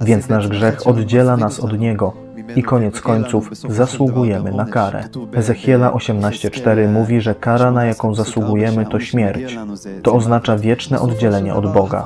Więc 0.00 0.28
nasz 0.28 0.48
grzech 0.48 0.86
oddziela 0.86 1.36
nas 1.36 1.60
od 1.60 1.78
Niego 1.78 2.12
i 2.56 2.62
koniec 2.62 3.00
końców 3.00 3.50
zasługujemy 3.68 4.52
na 4.52 4.64
karę. 4.64 5.08
Ezechiela 5.34 5.92
18:4 5.92 6.88
mówi, 6.92 7.20
że 7.20 7.34
kara, 7.34 7.70
na 7.70 7.84
jaką 7.84 8.14
zasługujemy, 8.14 8.86
to 8.86 9.00
śmierć. 9.00 9.58
To 10.02 10.14
oznacza 10.14 10.56
wieczne 10.58 11.00
oddzielenie 11.00 11.54
od 11.54 11.72
Boga. 11.72 12.04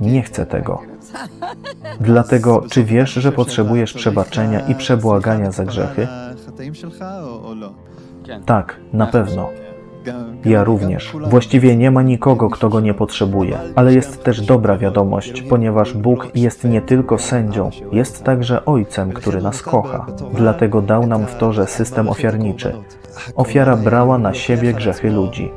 Nie 0.00 0.22
chcę 0.22 0.46
tego. 0.46 0.82
Dlatego, 2.00 2.62
czy 2.70 2.84
wiesz, 2.84 3.12
że 3.12 3.32
potrzebujesz 3.32 3.92
przebaczenia 3.92 4.60
i 4.60 4.74
przebłagania 4.74 5.50
za 5.50 5.64
grzechy? 5.64 6.08
Tak, 8.46 8.76
na 8.92 9.06
pewno. 9.06 9.48
Ja 10.44 10.64
również. 10.64 11.16
Właściwie 11.30 11.76
nie 11.76 11.90
ma 11.90 12.02
nikogo, 12.02 12.50
kto 12.50 12.68
go 12.68 12.80
nie 12.80 12.94
potrzebuje. 12.94 13.58
Ale 13.74 13.94
jest 13.94 14.24
też 14.24 14.40
dobra 14.40 14.76
wiadomość, 14.78 15.42
ponieważ 15.42 15.94
Bóg 15.94 16.28
jest 16.34 16.64
nie 16.64 16.82
tylko 16.82 17.18
sędzią, 17.18 17.70
jest 17.92 18.24
także 18.24 18.64
Ojcem, 18.64 19.12
który 19.12 19.42
nas 19.42 19.62
kocha. 19.62 20.06
Dlatego 20.34 20.82
dał 20.82 21.06
nam 21.06 21.26
w 21.26 21.34
torze 21.34 21.66
system 21.66 22.08
ofiarniczy. 22.08 22.72
Ofiara 23.34 23.76
brała 23.76 24.18
na 24.18 24.34
siebie 24.34 24.72
grzechy 24.72 25.10
ludzi. 25.10 25.50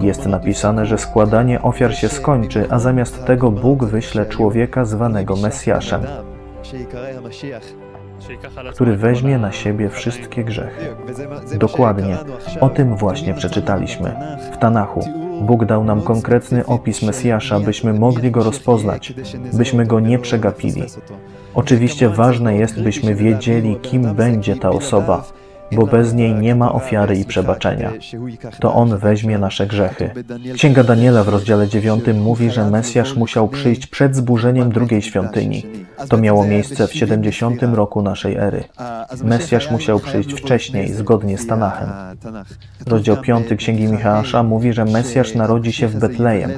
Jest 0.00 0.26
napisane, 0.26 0.86
że 0.86 0.98
składanie 0.98 1.62
ofiar 1.62 1.94
się 1.94 2.08
skończy, 2.08 2.66
a 2.70 2.78
zamiast 2.78 3.24
tego 3.24 3.50
Bóg 3.50 3.84
wyśle 3.84 4.26
człowieka 4.26 4.84
zwanego 4.84 5.36
Mesjaszem, 5.36 6.02
który 8.74 8.96
weźmie 8.96 9.38
na 9.38 9.52
siebie 9.52 9.88
wszystkie 9.90 10.44
grzechy. 10.44 10.96
Dokładnie, 11.58 12.16
o 12.60 12.68
tym 12.68 12.96
właśnie 12.96 13.34
przeczytaliśmy. 13.34 14.16
W 14.52 14.58
Tanachu 14.58 15.04
Bóg 15.42 15.64
dał 15.64 15.84
nam 15.84 16.02
konkretny 16.02 16.66
opis 16.66 17.02
Mesjasza, 17.02 17.60
byśmy 17.60 17.92
mogli 17.92 18.30
go 18.30 18.44
rozpoznać, 18.44 19.14
byśmy 19.52 19.86
go 19.86 20.00
nie 20.00 20.18
przegapili. 20.18 20.82
Oczywiście 21.54 22.08
ważne 22.08 22.56
jest, 22.56 22.82
byśmy 22.82 23.14
wiedzieli, 23.14 23.76
kim 23.76 24.14
będzie 24.14 24.56
ta 24.56 24.70
osoba, 24.70 25.24
bo 25.72 25.86
bez 25.86 26.14
niej 26.14 26.34
nie 26.34 26.54
ma 26.54 26.72
ofiary 26.72 27.18
i 27.18 27.24
przebaczenia. 27.24 27.92
To 28.60 28.74
On 28.74 28.98
weźmie 28.98 29.38
nasze 29.38 29.66
grzechy. 29.66 30.10
Księga 30.54 30.84
Daniela 30.84 31.24
w 31.24 31.28
rozdziale 31.28 31.68
9 31.68 32.04
mówi, 32.14 32.50
że 32.50 32.70
Mesjasz 32.70 33.16
musiał 33.16 33.48
przyjść 33.48 33.86
przed 33.86 34.16
zburzeniem 34.16 34.72
drugiej 34.72 35.02
świątyni. 35.02 35.66
To 36.08 36.16
miało 36.16 36.46
miejsce 36.46 36.86
w 36.86 36.94
70 36.94 37.62
roku 37.62 38.02
naszej 38.02 38.36
ery. 38.36 38.64
Mesjasz 39.24 39.70
musiał 39.70 40.00
przyjść 40.00 40.32
wcześniej, 40.32 40.92
zgodnie 40.92 41.38
z 41.38 41.46
Tanachem. 41.46 41.88
Rozdział 42.86 43.16
5 43.16 43.46
Księgi 43.58 43.88
Michała 43.88 44.42
mówi, 44.42 44.72
że 44.72 44.84
Mesjasz 44.84 45.34
narodzi 45.34 45.72
się 45.72 45.88
w 45.88 45.96
Betlejem. 45.96 46.50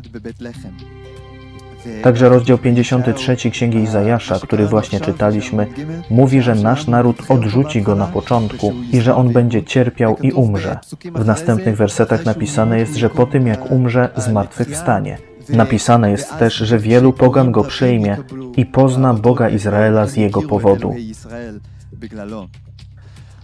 Także 2.03 2.29
rozdział 2.29 2.59
53 2.59 3.51
Księgi 3.51 3.79
Izajasza, 3.79 4.39
który 4.43 4.67
właśnie 4.67 5.01
czytaliśmy, 5.01 5.67
mówi, 6.11 6.43
że 6.43 6.55
nasz 6.55 6.87
naród 6.87 7.23
odrzuci 7.29 7.83
go 7.83 7.95
na 7.95 8.07
początku 8.07 8.73
i 8.93 9.01
że 9.01 9.15
on 9.15 9.33
będzie 9.33 9.63
cierpiał 9.63 10.17
i 10.17 10.33
umrze. 10.33 10.79
W 11.15 11.27
następnych 11.27 11.77
wersetach 11.77 12.25
napisane 12.25 12.79
jest, 12.79 12.97
że 12.97 13.11
po 13.11 13.27
tym 13.27 13.47
jak 13.47 13.71
umrze, 13.71 14.09
zmartwychwstanie. 14.17 15.28
Napisane 15.49 16.11
jest 16.11 16.39
też, 16.39 16.55
że 16.55 16.79
wielu 16.79 17.13
pogan 17.13 17.53
go 17.53 17.65
przyjmie 17.65 18.17
i 18.57 18.67
pozna 18.67 19.15
Boga 19.15 19.49
Izraela 19.49 20.07
z 20.07 20.17
jego 20.17 20.43
powodu. 20.43 20.95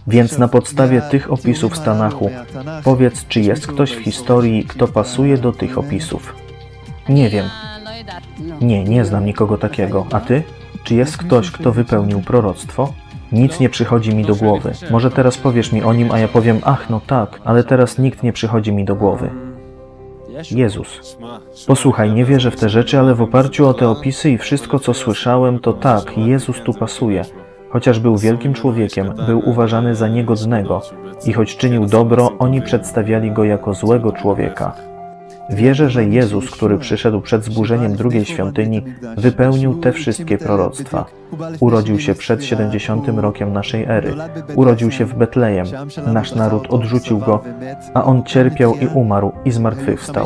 Więc 0.07 0.37
na 0.37 0.47
podstawie 0.47 1.01
tych 1.01 1.31
opisów 1.31 1.77
z 1.77 1.81
Tanachu, 1.81 2.29
powiedz, 2.83 3.25
czy 3.27 3.41
jest 3.41 3.67
ktoś 3.67 3.91
w 3.91 3.99
historii, 3.99 4.63
kto 4.63 4.87
pasuje 4.87 5.37
do 5.37 5.51
tych 5.51 5.77
opisów. 5.77 6.35
Nie 7.09 7.29
wiem. 7.29 7.45
Nie, 8.61 8.83
nie 8.83 9.05
znam 9.05 9.25
nikogo 9.25 9.57
takiego. 9.57 10.05
A 10.11 10.19
ty? 10.19 10.43
Czy 10.83 10.95
jest 10.95 11.17
ktoś, 11.17 11.51
kto 11.51 11.71
wypełnił 11.71 12.21
proroctwo? 12.21 12.93
Nic 13.31 13.59
nie 13.59 13.69
przychodzi 13.69 14.15
mi 14.15 14.25
do 14.25 14.35
głowy. 14.35 14.71
Może 14.91 15.11
teraz 15.11 15.37
powiesz 15.37 15.71
mi 15.71 15.83
o 15.83 15.93
nim, 15.93 16.11
a 16.11 16.19
ja 16.19 16.27
powiem, 16.27 16.59
ach, 16.63 16.89
no 16.89 17.01
tak, 17.07 17.41
ale 17.45 17.63
teraz 17.63 17.97
nikt 17.97 18.23
nie 18.23 18.33
przychodzi 18.33 18.71
mi 18.71 18.85
do 18.85 18.95
głowy. 18.95 19.44
Jezus. 20.51 21.17
Posłuchaj, 21.67 22.11
nie 22.11 22.25
wierzę 22.25 22.51
w 22.51 22.59
te 22.59 22.69
rzeczy, 22.69 22.99
ale 22.99 23.15
w 23.15 23.21
oparciu 23.21 23.67
o 23.67 23.73
te 23.73 23.89
opisy 23.89 24.29
i 24.31 24.37
wszystko, 24.37 24.79
co 24.79 24.93
słyszałem, 24.93 25.59
to 25.59 25.73
tak, 25.73 26.17
Jezus 26.17 26.61
tu 26.61 26.73
pasuje. 26.73 27.25
Chociaż 27.69 27.99
był 27.99 28.17
wielkim 28.17 28.53
człowiekiem, 28.53 29.13
był 29.25 29.49
uważany 29.49 29.95
za 29.95 30.07
niegodnego 30.07 30.81
i 31.25 31.33
choć 31.33 31.57
czynił 31.57 31.85
dobro, 31.85 32.31
oni 32.39 32.61
przedstawiali 32.61 33.31
go 33.31 33.43
jako 33.43 33.73
złego 33.73 34.11
człowieka. 34.11 34.94
Wierzę, 35.49 35.89
że 35.89 36.05
Jezus, 36.05 36.51
który 36.51 36.77
przyszedł 36.77 37.21
przed 37.21 37.43
zburzeniem 37.43 37.95
drugiej 37.95 38.25
świątyni, 38.25 38.83
wypełnił 39.17 39.79
te 39.79 39.91
wszystkie 39.91 40.37
proroctwa. 40.37 41.05
Urodził 41.59 41.99
się 41.99 42.15
przed 42.15 42.43
70 42.43 43.07
rokiem 43.17 43.53
naszej 43.53 43.83
ery. 43.83 44.13
Urodził 44.55 44.91
się 44.91 45.05
w 45.05 45.15
Betlejem. 45.15 45.67
Nasz 46.13 46.35
naród 46.35 46.67
odrzucił 46.69 47.19
go, 47.19 47.43
a 47.93 48.03
on 48.03 48.23
cierpiał 48.23 48.75
i 48.75 48.87
umarł 48.87 49.31
i 49.45 49.51
zmartwychwstał. 49.51 50.25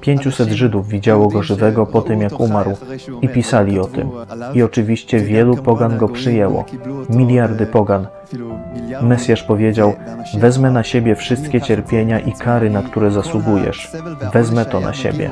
500 0.00 0.48
Żydów 0.48 0.88
widziało 0.88 1.28
go 1.28 1.42
żywego 1.42 1.86
po 1.86 2.02
tym, 2.02 2.20
jak 2.20 2.40
umarł 2.40 2.76
i 3.22 3.28
pisali 3.28 3.78
o 3.78 3.84
tym. 3.84 4.10
I 4.54 4.62
oczywiście 4.62 5.20
wielu 5.20 5.56
pogan 5.56 5.98
go 5.98 6.08
przyjęło. 6.08 6.64
Miliardy 7.10 7.66
pogan. 7.66 8.06
Mesjasz 9.02 9.42
powiedział: 9.42 9.94
Wezmę 10.38 10.70
na 10.70 10.82
siebie 10.82 11.16
wszystkie 11.16 11.60
cierpienia 11.60 12.20
i 12.20 12.32
kary, 12.32 12.70
na 12.70 12.82
które 12.82 13.10
zasługujesz. 13.10 13.92
Wezmę 14.32 14.64
to 14.64 14.80
na 14.80 14.92
siebie. 14.92 15.30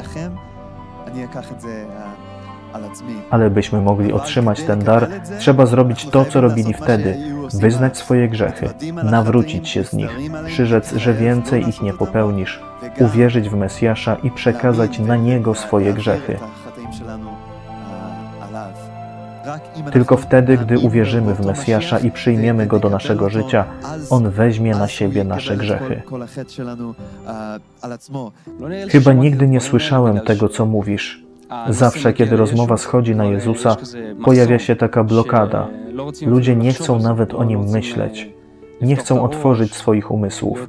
Ale 3.30 3.50
byśmy 3.50 3.80
mogli 3.80 4.12
otrzymać 4.12 4.62
ten 4.62 4.78
dar, 4.78 5.08
trzeba 5.38 5.66
zrobić 5.66 6.06
to, 6.06 6.24
co 6.24 6.40
robili 6.40 6.74
wtedy, 6.74 7.16
wyznać 7.54 7.98
swoje 7.98 8.28
grzechy, 8.28 8.68
nawrócić 9.04 9.68
się 9.68 9.84
z 9.84 9.92
nich, 9.92 10.10
przyrzec, 10.46 10.94
że 10.94 11.14
więcej 11.14 11.68
ich 11.68 11.82
nie 11.82 11.92
popełnisz, 11.92 12.62
uwierzyć 13.00 13.48
w 13.48 13.56
Mesjasza 13.56 14.16
i 14.22 14.30
przekazać 14.30 14.98
na 14.98 15.16
Niego 15.16 15.54
swoje 15.54 15.92
grzechy. 15.92 16.38
Tylko 19.92 20.16
wtedy, 20.16 20.58
gdy 20.58 20.78
uwierzymy 20.78 21.34
w 21.34 21.46
Mesjasza 21.46 21.98
i 21.98 22.10
przyjmiemy 22.10 22.66
Go 22.66 22.78
do 22.78 22.90
naszego 22.90 23.30
życia, 23.30 23.64
On 24.10 24.30
weźmie 24.30 24.74
na 24.74 24.88
siebie 24.88 25.24
nasze 25.24 25.56
grzechy. 25.56 26.02
Chyba 28.88 29.12
nigdy 29.12 29.48
nie 29.48 29.60
słyszałem 29.60 30.20
tego, 30.20 30.48
co 30.48 30.66
mówisz. 30.66 31.24
Zawsze, 31.68 32.12
kiedy 32.12 32.36
rozmowa 32.36 32.76
schodzi 32.76 33.16
na 33.16 33.24
Jezusa, 33.24 33.76
pojawia 34.24 34.58
się 34.58 34.76
taka 34.76 35.04
blokada. 35.04 35.68
Ludzie 36.26 36.56
nie 36.56 36.72
chcą 36.72 36.98
nawet 36.98 37.34
o 37.34 37.44
Nim 37.44 37.60
myśleć. 37.70 38.30
Nie 38.82 38.96
chcą 38.96 39.22
otworzyć 39.22 39.74
swoich 39.74 40.10
umysłów. 40.10 40.68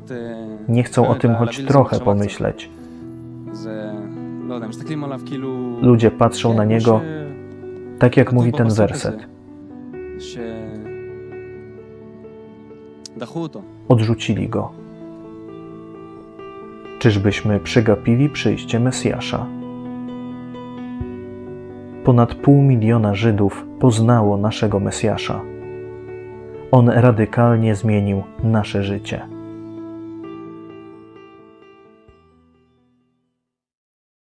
Nie 0.68 0.84
chcą 0.84 1.08
o 1.08 1.16
tym 1.16 1.36
choć 1.36 1.66
trochę 1.66 2.00
pomyśleć. 2.00 2.70
Ludzie 5.82 6.12
patrzą 6.12 6.54
na 6.54 6.65
Niego 6.65 7.02
tak 8.00 8.17
jak 8.17 8.33
mówi 8.33 8.52
ten 8.52 8.69
werset. 8.69 9.27
Odrzucili 13.87 14.50
go. 14.50 14.71
Czyżbyśmy 17.00 17.60
przegapili 17.60 18.29
przyjście 18.29 18.79
Mesjasza? 18.79 19.46
Ponad 22.04 22.35
pół 22.35 22.62
miliona 22.62 23.15
Żydów 23.15 23.65
poznało 23.79 24.37
naszego 24.37 24.79
Mesjasza. 24.79 25.41
On 26.71 26.89
radykalnie 26.89 27.75
zmienił 27.75 28.23
nasze 28.43 28.83
życie. 28.83 29.35